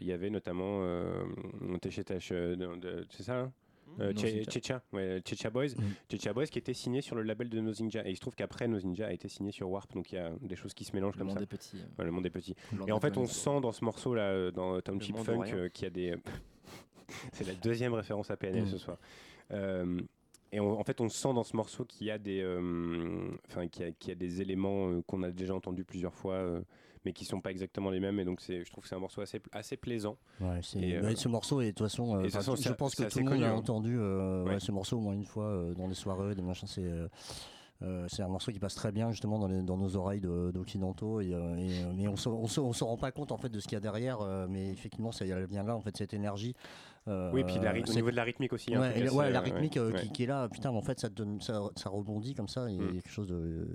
il 0.01 0.07
y 0.07 0.11
avait 0.11 0.31
notamment 0.31 0.81
euh, 0.81 1.23
c'est 3.11 3.23
ça 3.23 3.39
hein? 3.39 3.53
Euh, 3.99 4.13
Che- 4.13 4.23
Ninja. 4.33 4.51
Checha, 4.51 4.81
ouais, 4.93 5.21
Checha 5.25 5.49
Boys, 5.49 5.69
Mm. 5.77 5.81
Checha 6.11 6.33
Boys 6.33 6.45
qui 6.47 6.57
était 6.59 6.73
signé 6.73 7.01
sur 7.01 7.15
le 7.15 7.21
label 7.23 7.49
de 7.49 7.59
Nos 7.61 7.73
Ninja. 7.73 8.05
Et 8.07 8.11
il 8.11 8.15
se 8.15 8.21
trouve 8.21 8.35
qu'après, 8.35 8.67
Nos 8.67 8.79
Ninja 8.81 9.07
a 9.07 9.11
été 9.11 9.27
signé 9.27 9.51
sur 9.51 9.69
Warp, 9.69 9.93
donc 9.93 10.11
il 10.11 10.15
y 10.15 10.17
a 10.17 10.31
des 10.41 10.55
choses 10.55 10.73
qui 10.73 10.83
se 10.83 10.93
mélangent 10.95 11.15
Le 11.15 11.25
comme 11.25 11.31
ça. 11.31 11.41
est 11.41 11.45
petit. 11.45 11.77
euh, 11.77 11.85
Ouais, 11.99 12.05
le 12.05 12.11
monde 12.11 12.25
est 12.25 12.29
petit. 12.29 12.55
le 12.71 12.79
monde 12.79 12.89
Et 12.89 12.91
en 12.91 12.99
fait, 12.99 13.17
on 13.17 13.25
sent 13.25 13.61
dans 13.61 13.71
ce 13.71 13.83
morceau 13.85 14.15
là, 14.15 14.23
euh, 14.31 14.51
dans 14.51 14.79
Township 14.81 15.17
Funk, 15.17 15.43
euh, 15.53 15.69
qu'il 15.69 15.83
y 15.83 15.87
a 15.87 15.89
des. 15.91 16.15
c'est 17.33 17.47
la 17.47 17.53
deuxième 17.55 17.93
référence 17.93 18.31
à 18.31 18.37
PNL 18.37 18.63
Mm. 18.63 18.67
ce 18.67 18.77
soir. 18.77 18.97
Euh, 19.51 19.99
et 20.51 20.59
on- 20.59 20.79
en 20.79 20.83
fait, 20.83 21.01
on 21.01 21.09
sent 21.09 21.33
dans 21.33 21.43
ce 21.43 21.55
morceau 21.55 21.85
qu'il 21.85 22.07
y 22.07 22.11
a 22.11 22.17
des, 22.17 22.41
euh, 22.41 23.29
enfin, 23.47 23.67
qu'il 23.67 23.85
y 23.85 23.89
a, 23.89 23.91
qu'il 23.91 24.09
y 24.09 24.11
a 24.11 24.15
des 24.15 24.41
éléments 24.41 24.89
euh, 24.89 25.01
qu'on 25.07 25.23
a 25.23 25.31
déjà 25.31 25.53
entendus 25.55 25.83
plusieurs 25.83 26.13
fois, 26.15 26.35
euh, 26.35 26.61
mais 27.05 27.13
qui 27.13 27.25
sont 27.25 27.41
pas 27.41 27.51
exactement 27.51 27.89
les 27.89 27.99
mêmes. 27.99 28.19
Et 28.19 28.25
donc, 28.25 28.41
c'est, 28.41 28.63
je 28.63 28.71
trouve 28.71 28.83
que 28.83 28.87
c'est 28.89 28.95
un 28.95 28.99
morceau 28.99 29.21
assez, 29.21 29.41
assez 29.51 29.77
plaisant. 29.77 30.17
Ouais, 30.41 30.59
c'est- 30.61 30.79
Et, 30.79 30.95
euh, 30.97 31.15
ce 31.15 31.27
morceau, 31.27 31.61
et 31.61 31.67
de 31.67 31.71
toute 31.71 31.87
façon, 31.87 32.15
euh, 32.17 32.23
et 32.23 32.29
façon, 32.29 32.55
je 32.55 32.69
pense 32.71 32.95
que 32.95 33.03
tout 33.03 33.19
le 33.19 33.25
monde 33.25 33.33
connu, 33.33 33.45
a 33.45 33.49
hein. 33.51 33.55
entendu 33.55 33.97
euh, 33.99 34.43
Ouais. 34.45 34.59
ce 34.59 34.71
morceau 34.71 34.97
au 34.97 35.01
moins 35.01 35.13
une 35.13 35.25
fois 35.25 35.67
dans 35.77 35.87
des 35.87 35.93
soirées, 35.95 36.35
des 36.35 36.41
machins. 36.41 36.67
C'est 36.67 36.83
euh, 37.81 38.07
c'est 38.07 38.21
un 38.21 38.29
morceau 38.29 38.51
qui 38.53 38.59
passe 38.59 38.75
très 38.75 38.93
bien 38.93 39.11
justement 39.11 39.37
dans, 39.39 39.47
les- 39.47 39.61
dans 39.61 39.75
nos 39.75 39.97
oreilles 39.97 40.21
de- 40.21 40.51
d'occidentaux. 40.51 41.19
Et, 41.19 41.33
euh, 41.33 41.57
et, 41.57 41.83
mais 41.95 42.07
on 42.07 42.15
se, 42.15 42.29
on, 42.29 42.47
se, 42.47 42.61
on 42.61 42.71
se 42.71 42.83
rend 42.83 42.95
pas 42.95 43.11
compte 43.11 43.33
en 43.33 43.37
fait 43.37 43.49
de 43.49 43.59
ce 43.59 43.65
qu'il 43.67 43.73
y 43.73 43.77
a 43.77 43.81
derrière. 43.81 44.21
euh, 44.21 44.47
mais 44.49 44.69
effectivement, 44.69 45.11
ça 45.11 45.25
vient 45.25 45.63
là 45.63 45.75
en 45.75 45.81
fait 45.81 45.97
cette 45.97 46.13
énergie. 46.13 46.55
oui, 47.07 47.43
puis 47.43 47.55
la 47.61 47.73
au 47.73 47.93
niveau 47.93 48.09
de 48.11 48.15
la 48.15 48.23
rythmique 48.23 48.53
aussi. 48.53 48.73
un 48.73 48.79
Ouais, 48.79 48.99
la- 48.99 49.05
assez, 49.07 49.15
ouais, 49.17 49.29
la 49.31 49.41
rythmique 49.41 49.75
ouais. 49.77 49.99
Qui, 50.01 50.11
qui 50.13 50.23
est 50.23 50.27
là, 50.27 50.47
putain, 50.47 50.69
en 50.69 50.81
fait, 50.81 50.97
ça, 51.01 51.09
donne, 51.09 51.41
ça, 51.41 51.61
ça 51.75 51.89
rebondit 51.89 52.35
comme 52.35 52.47
ça, 52.47 52.69
et 52.69 52.77
Mm. 52.77 52.93
quelque 52.93 53.09
chose 53.09 53.27
de 53.27 53.67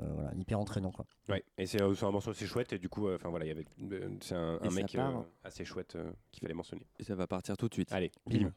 euh, 0.00 0.04
voilà, 0.14 0.32
hyper 0.34 0.60
entraînant. 0.60 0.92
Quoi. 0.92 1.06
Ouais, 1.28 1.44
et 1.56 1.66
c'est, 1.66 1.80
un 1.82 2.10
morceau 2.10 2.30
assez 2.30 2.46
chouette. 2.46 2.72
Et 2.72 2.78
du 2.78 2.88
coup, 2.88 3.08
euh, 3.08 3.16
enfin 3.16 3.28
voilà, 3.30 3.44
il 3.44 3.48
y 3.48 3.50
avait, 3.50 3.64
euh, 3.92 4.16
c'est 4.20 4.34
un, 4.34 4.58
mec 4.70 4.92
part. 4.92 5.20
euh, 5.20 5.22
assez 5.44 5.64
chouette 5.64 5.96
euh, 5.96 6.12
qu'il 6.30 6.40
fallait 6.40 6.54
mentionner. 6.54 6.86
Et 6.98 7.04
ça 7.04 7.14
va 7.14 7.26
partir 7.26 7.56
tout 7.56 7.68
de 7.68 7.74
suite. 7.74 7.92
Allez, 7.92 8.12
Bim. 8.26 8.52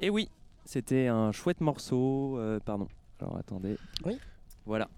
Et 0.00 0.10
oui, 0.10 0.28
c'était 0.64 1.08
un 1.08 1.32
chouette 1.32 1.60
morceau. 1.60 2.38
euh, 2.38 2.60
pardon. 2.60 2.88
Alors 3.20 3.36
attendez. 3.36 3.76
Oui. 4.04 4.18
Voilà. 4.64 4.88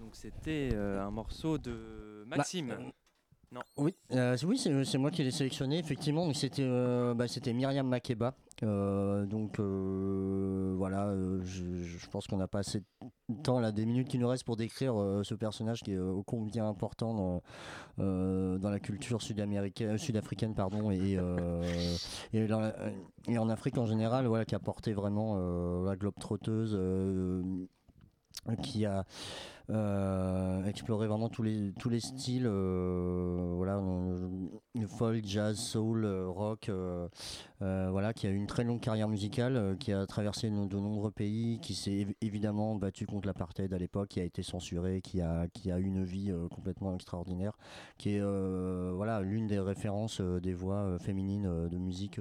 Donc 0.00 0.10
c'était 0.12 0.70
euh, 0.74 1.00
un 1.02 1.10
morceau 1.10 1.56
de 1.58 2.24
Maxime. 2.26 2.68
Bah, 2.68 2.78
non. 3.50 3.62
Oui, 3.78 3.94
euh, 4.12 4.36
oui 4.44 4.58
c'est 4.58 4.98
moi 4.98 5.10
qui 5.10 5.24
l'ai 5.24 5.30
sélectionné, 5.30 5.78
effectivement. 5.78 6.26
Donc 6.26 6.36
C'était 6.36 6.64
euh, 6.66 7.14
bah, 7.14 7.28
c'était 7.28 7.54
Myriam 7.54 7.86
Makeba. 7.88 8.34
Euh, 8.62 9.24
donc 9.24 9.58
voilà, 9.58 11.14
je, 11.44 12.06
pense 12.10 12.26
qu'on 12.26 12.36
n'a 12.36 12.48
pas 12.48 12.58
assez 12.58 12.80
de 13.28 13.42
temps, 13.42 13.60
là, 13.60 13.72
des 13.72 13.86
minutes 13.86 14.08
qui 14.08 14.18
nous 14.18 14.28
restent 14.28 14.44
pour 14.44 14.56
décrire 14.56 14.94
ce 15.22 15.34
personnage 15.34 15.80
qui 15.80 15.92
est 15.92 15.98
ô 15.98 16.22
combien 16.22 16.68
important 16.68 17.42
dans, 17.96 18.70
la 18.70 18.80
culture 18.80 19.22
sud-américaine, 19.22 19.96
sud-africaine 19.96 20.54
pardon, 20.54 20.90
et, 20.90 21.18
et, 22.34 23.38
en 23.38 23.48
Afrique 23.48 23.78
en 23.78 23.86
général, 23.86 24.26
voilà, 24.26 24.44
qui 24.44 24.56
a 24.56 24.60
porté 24.60 24.92
vraiment 24.92 25.38
la 25.84 25.96
globe 25.96 26.18
trotteuse. 26.20 26.78
qui 28.62 28.84
a 28.84 29.04
euh, 29.70 30.64
exploré 30.64 31.06
vraiment 31.06 31.28
tous 31.28 31.42
les 31.42 31.72
tous 31.78 31.90
les 31.90 32.00
styles 32.00 32.46
euh, 32.46 33.52
voilà 33.54 33.82
folk 34.86 35.24
jazz 35.26 35.58
soul 35.58 36.04
euh, 36.06 36.26
rock 36.28 36.70
voilà 37.60 38.14
qui 38.14 38.26
a 38.26 38.30
une 38.30 38.46
très 38.46 38.64
longue 38.64 38.80
carrière 38.80 39.08
musicale 39.08 39.76
qui 39.78 39.92
a 39.92 40.06
traversé 40.06 40.48
de 40.48 40.76
nombreux 40.78 41.10
pays 41.10 41.58
qui 41.60 41.74
s'est 41.74 41.90
évi- 41.90 42.16
évidemment 42.22 42.76
battu 42.76 43.04
contre 43.06 43.26
l'apartheid 43.26 43.72
à 43.74 43.78
l'époque 43.78 44.08
qui 44.08 44.20
a 44.20 44.24
été 44.24 44.42
censuré 44.42 45.02
qui 45.02 45.20
a 45.20 45.46
qui 45.48 45.70
a 45.70 45.78
eu 45.78 45.84
une 45.84 46.04
vie 46.04 46.32
complètement 46.50 46.94
extraordinaire 46.94 47.52
qui 47.98 48.14
est 48.16 48.22
voilà 48.22 49.20
l'une 49.20 49.48
des 49.48 49.60
références 49.60 50.20
des 50.20 50.54
voix 50.54 50.98
féminines 50.98 51.68
de 51.68 51.76
musique 51.76 52.18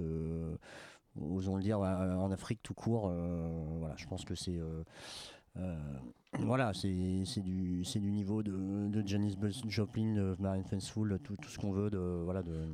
osons 1.19 1.55
le 1.55 1.63
dire 1.63 1.79
en 1.79 2.29
Afrique 2.31 2.59
tout 2.61 2.73
court 2.73 3.09
voilà 3.79 3.95
je 3.97 4.05
pense 4.07 4.25
que 4.25 4.35
c'est 4.35 4.59
voilà, 6.39 6.73
c'est 6.73 7.41
du, 7.41 7.83
du 7.83 8.11
niveau 8.11 8.43
de, 8.43 8.87
de 8.89 9.07
Janis 9.07 9.35
Joplin, 9.67 10.13
de 10.13 10.35
Marianne 10.39 10.65
Faithfull, 10.65 11.19
tout, 11.23 11.35
tout 11.37 11.49
ce 11.49 11.57
qu'on 11.57 11.71
veut 11.71 11.89
de, 11.89 12.21
voilà, 12.23 12.43
de, 12.43 12.67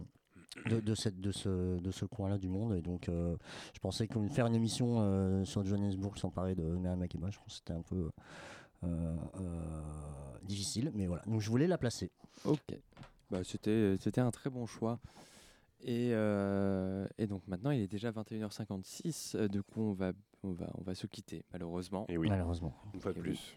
de, 0.80 0.96
cette, 0.96 1.20
de 1.22 1.32
ce, 1.32 1.80
de 1.80 1.92
ce 1.92 2.06
coin-là 2.06 2.38
du 2.38 2.50
monde. 2.50 2.82
Donc, 2.82 3.10
euh, 3.10 3.36
je 3.74 3.80
pensais 3.80 4.08
que 4.08 4.20
faire 4.28 4.48
une 4.48 4.56
émission 4.56 4.98
euh, 5.00 5.46
sur 5.46 5.66
Johannesburg 5.66 6.18
sans 6.18 6.30
parler 6.30 6.56
de 6.56 6.64
Miriam 6.64 7.00
Makeba, 7.00 7.30
je 7.30 7.38
pense 7.38 7.48
que 7.48 7.54
c'était 7.54 7.74
un 7.74 7.82
peu 7.82 8.10
euh, 8.84 9.16
euh, 9.40 10.38
difficile. 10.44 10.92
Mais 10.94 11.08
voilà, 11.08 11.24
donc 11.26 11.40
je 11.40 11.50
voulais 11.50 11.68
la 11.68 11.78
placer. 11.78 12.12
Ok. 12.46 12.60
Bah, 13.32 13.44
c'était 13.44 14.22
un 14.22 14.32
très 14.32 14.50
bon 14.50 14.66
choix. 14.66 15.00
Et, 15.86 16.12
euh, 16.14 17.06
et 17.18 17.28
donc 17.28 17.42
maintenant, 17.48 17.72
il 17.72 17.82
est 17.82 17.88
déjà 17.88 18.12
21h56. 18.12 19.36
euh, 19.36 19.48
Du 19.48 19.62
coup, 19.64 19.82
on 19.82 19.94
va, 19.94 20.14
on 20.44 20.52
va, 20.54 20.70
on 20.78 20.82
va 20.82 20.96
se 20.96 21.08
quitter, 21.08 21.44
malheureusement. 21.52 22.06
Et 22.10 22.18
oui. 22.18 22.30
Malheureusement. 22.30 22.74
Une 22.94 23.02
fois 23.02 23.12
de 23.12 23.18
Et 23.20 23.22
plus. 23.22 23.56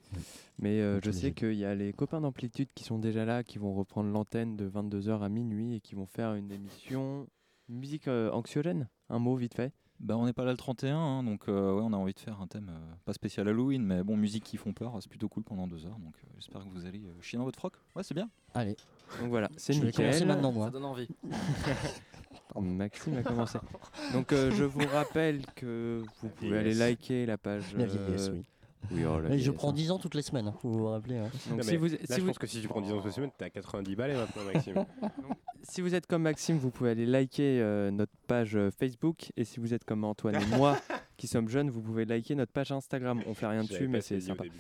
Mais 0.59 0.81
euh, 0.81 1.01
je 1.05 1.11
sais 1.13 1.33
qu'il 1.33 1.55
y 1.55 1.65
a 1.65 1.75
les 1.75 1.93
copains 1.93 2.21
d'Amplitude 2.21 2.69
qui 2.75 2.83
sont 2.85 2.99
déjà 2.99 3.25
là, 3.25 3.45
qui 3.45 3.59
vont 3.59 3.75
reprendre 3.75 4.11
l'antenne 4.11 4.57
de 4.57 4.69
22h 4.69 5.21
à 5.23 5.29
minuit 5.29 5.75
et 5.77 5.81
qui 5.81 5.95
vont 5.95 6.07
faire 6.07 6.35
une 6.35 6.51
émission 6.51 7.29
musique 7.69 8.09
euh, 8.09 8.31
anxiogène. 8.33 8.89
Un 9.09 9.19
mot 9.21 9.37
vite 9.37 9.55
fait. 9.55 9.73
Bah, 9.99 10.15
on 10.19 10.27
n'est 10.27 10.35
pas 10.35 10.45
là 10.45 10.51
le 10.51 10.59
31, 10.59 10.95
hein, 10.99 11.23
donc 11.23 11.49
euh, 11.49 11.75
ouais, 11.75 11.81
on 11.83 11.91
a 11.95 11.97
envie 11.97 12.13
de 12.13 12.19
faire 12.21 12.43
un 12.43 12.47
thème 12.47 12.69
euh, 12.71 12.95
pas 13.07 13.15
spécial 13.15 13.49
Halloween, 13.49 13.83
mais 13.83 14.03
bon, 14.05 14.15
musique 14.19 14.45
qui 14.45 14.59
font 14.59 14.75
peur, 14.75 14.95
c'est 15.01 15.09
plutôt 15.09 15.31
cool 15.31 15.43
pendant 15.43 15.67
deux 15.67 15.87
heures. 15.87 15.99
Donc 15.99 16.15
euh, 16.23 16.29
j'espère 16.35 16.63
que 16.65 16.69
vous 16.69 16.85
allez 16.85 17.07
euh, 17.07 17.19
chier 17.23 17.39
dans 17.39 17.45
votre 17.47 17.59
froc. 17.59 17.73
Ouais, 17.95 18.03
c'est 18.03 18.13
bien. 18.13 18.29
Allez. 18.53 18.77
Donc 19.21 19.31
voilà, 19.31 19.49
c'est 19.57 19.73
vais 19.73 19.87
nickel. 19.87 20.05
commencer 20.09 20.27
maintenant, 20.27 20.53
moi. 20.53 20.67
Ça 20.67 20.71
donne 20.73 20.85
envie. 20.85 21.09
Maxime 22.61 23.17
a 23.19 23.23
commencé. 23.23 23.59
Donc 24.13 24.33
euh, 24.33 24.51
je 24.53 24.65
vous 24.65 24.87
rappelle 24.93 25.43
que 25.55 26.03
vous 26.21 26.29
pouvez 26.29 26.59
aller 26.59 26.75
liker 26.75 27.27
la 27.27 27.39
page. 27.39 27.75
La 27.77 27.87
vieillesse, 27.87 28.29
euh, 28.29 28.33
oui. 28.35 28.45
Oui, 28.93 29.05
oh, 29.05 29.19
la 29.19 29.29
Et 29.31 29.33
je 29.33 29.37
vieillesse, 29.37 29.55
prends 29.57 29.71
hein. 29.71 29.75
10 29.75 29.91
ans 29.91 29.99
toutes 29.99 30.15
les 30.15 30.23
semaines, 30.23 30.47
hein, 30.47 30.55
faut 30.63 30.69
vous 30.71 30.87
rappeler. 30.87 31.17
hein. 31.19 31.29
Donc 31.49 31.59
Non, 31.59 31.63
si 31.65 31.71
mais 31.73 31.77
vous, 31.77 31.87
là, 31.87 31.97
si 32.05 32.15
je 32.15 32.21
vous- 32.21 32.27
pense 32.29 32.39
que 32.39 32.47
si 32.47 32.61
tu 32.61 32.69
prends 32.69 32.81
10 32.81 32.93
ans 32.93 33.03
cette 33.03 33.13
semaine, 33.13 33.31
t'es 33.37 33.47
à 33.47 33.51
90 33.51 33.97
balais 33.97 34.15
maintenant, 34.15 34.43
Maxime. 34.53 34.85
si 35.63 35.81
vous 35.81 35.95
êtes 35.95 36.07
comme 36.07 36.23
Maxime, 36.23 36.57
vous 36.59 36.71
pouvez 36.71 36.91
aller 36.91 37.07
liker 37.07 37.61
euh, 37.61 37.91
notre 37.91 38.13
page 38.29 38.55
euh, 38.55 38.71
Facebook. 38.71 39.33
Et 39.37 39.45
si 39.45 39.59
vous 39.59 39.75
êtes 39.75 39.85
comme 39.85 40.05
Antoine 40.05 40.37
et 40.41 40.57
moi, 40.57 40.79
qui 41.17 41.27
sommes 41.27 41.49
jeunes, 41.49 41.69
vous 41.71 41.81
pouvez 41.83 42.05
liker 42.05 42.37
notre 42.37 42.53
page 42.53 42.71
Instagram. 42.71 43.23
On 43.27 43.35
fait 43.35 43.47
rien 43.47 43.63
Je 43.63 43.73
l'avais 43.73 43.75
dessus, 43.75 43.89
mais 43.89 44.01
c'est 44.01 44.15
saisi 44.21 44.31
au 44.31 44.35
sympa. 44.35 44.45
début. 44.45 44.57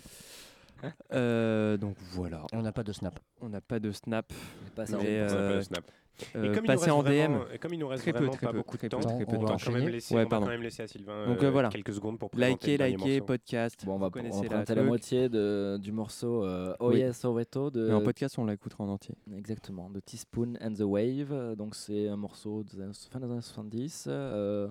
Euh, 1.13 1.77
donc 1.77 1.97
voilà. 2.13 2.43
Et 2.53 2.57
on 2.57 2.63
n'a 2.63 2.73
pas 2.73 2.83
de 2.83 2.93
snap. 2.93 3.19
On 3.41 3.49
n'a 3.49 3.61
pas 3.61 3.79
de 3.79 3.93
snap. 3.93 4.33
pas 4.75 4.83
mais, 4.83 4.87
ça, 4.87 4.99
on 4.99 5.03
n'a 5.03 5.49
pas 5.51 5.57
de 5.57 5.61
snap. 5.63 5.91
Euh, 6.35 6.45
Et 6.45 6.59
reste 6.69 6.89
en 6.89 7.03
vraiment- 7.03 7.39
DM. 7.41 7.55
et 7.55 7.59
comme 7.59 7.75
il 7.75 7.79
nous 7.79 7.89
reste 7.89 8.03
Très 8.03 8.13
peu, 8.13 8.29
très 8.29 8.47
pas 8.47 8.53
peu, 8.53 8.59
beaucoup 8.59 8.77
de 8.77 8.79
très 8.79 8.89
peu, 8.89 8.97
temps, 8.97 9.01
très 9.09 9.25
peu 9.27 9.33
de 9.33 9.37
on 9.43 9.45
va 9.47 9.57
quand 9.63 9.73
même 9.73 9.89
laisser, 9.89 10.15
Ouais, 10.15 10.21
on 10.21 10.25
va 10.25 10.29
pardon. 10.31 10.47
quand 10.47 10.53
même 10.53 10.63
laisser 10.63 10.83
à 10.83 10.87
Sylvain 10.87 11.27
Donc, 11.27 11.43
euh, 11.43 11.47
euh, 11.47 11.51
voilà. 11.51 11.69
quelques 11.69 11.93
secondes 11.95 12.19
pour 12.19 12.31
présenter 12.31 12.51
Likez, 12.53 12.73
le 12.73 12.79
dernier 12.79 12.97
likez, 12.97 13.11
morceau. 13.21 13.25
podcast. 13.27 13.85
Bon, 13.85 13.95
on 13.95 13.99
va, 13.99 14.11
présenter 14.11 14.75
la 14.75 14.83
moitié 14.83 15.29
de, 15.29 15.79
du 15.81 15.93
morceau 15.93 16.45
euh, 16.45 16.75
Oh 16.81 16.91
Oui. 16.91 16.99
Yes 16.99 17.19
Soweto 17.19 17.71
de 17.71 17.89
Mais 17.89 17.95
en 17.95 18.03
podcast, 18.03 18.39
on 18.39 18.47
l'écoutera 18.47 18.85
en 18.85 18.89
entier. 18.89 19.15
Exactement, 19.37 19.91
de 19.91 20.01
Teaspoon 20.01 20.55
and 20.61 20.75
the 20.75 20.81
Wave. 20.83 21.33
Euh, 21.33 21.55
Donc 21.55 21.75
c'est 21.75 22.09
un 22.09 22.17
morceau 22.17 22.65
de 22.65 22.91
fin 23.11 23.21
des 23.21 23.27
années 23.31 23.41
70. 23.41 24.07
euh, 24.09 24.69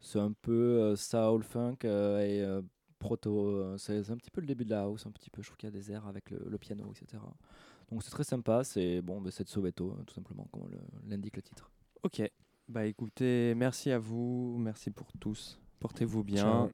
c'est 0.00 0.18
un 0.20 0.32
peu 0.32 0.52
euh, 0.52 0.96
soul, 0.96 1.42
funk 1.42 1.78
euh, 1.84 2.20
et 2.20 2.40
euh, 2.42 2.62
proto. 3.00 3.48
euh, 3.48 3.76
c'est 3.78 4.02
c'est 4.04 4.12
un 4.12 4.16
petit 4.16 4.30
peu 4.30 4.40
le 4.40 4.46
début 4.46 4.64
de 4.64 4.70
la 4.70 4.82
house, 4.82 5.04
un 5.06 5.10
petit 5.10 5.30
peu. 5.30 5.42
Je 5.42 5.48
trouve 5.48 5.56
qu'il 5.56 5.68
y 5.68 5.72
a 5.72 5.76
des 5.76 5.90
airs 5.90 6.06
avec 6.06 6.30
le, 6.30 6.38
le 6.48 6.58
piano, 6.58 6.84
etc. 6.92 7.20
Donc 7.90 8.02
c'est 8.02 8.10
très 8.10 8.24
sympa, 8.24 8.64
c'est 8.64 9.00
bon, 9.00 9.22
c'est 9.30 9.44
de 9.44 9.48
Soweto, 9.48 9.96
tout 10.06 10.14
simplement, 10.14 10.46
comme 10.52 10.68
l'indique 11.06 11.36
le 11.36 11.42
titre. 11.42 11.70
Ok, 12.02 12.22
bah 12.68 12.84
écoutez, 12.84 13.54
merci 13.54 13.90
à 13.90 13.98
vous, 13.98 14.56
merci 14.58 14.90
pour 14.90 15.12
tous, 15.18 15.58
portez-vous 15.80 16.22
bien. 16.22 16.70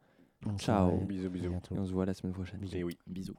Ciao. 0.58 0.98
Bisous, 0.98 1.30
bisous. 1.30 1.52
Et 1.70 1.78
on 1.78 1.86
se 1.86 1.92
voit 1.92 2.04
la 2.04 2.14
semaine 2.14 2.34
prochaine. 2.34 2.60
Et 2.72 2.84
oui. 2.84 2.98
Bisous. 3.06 3.34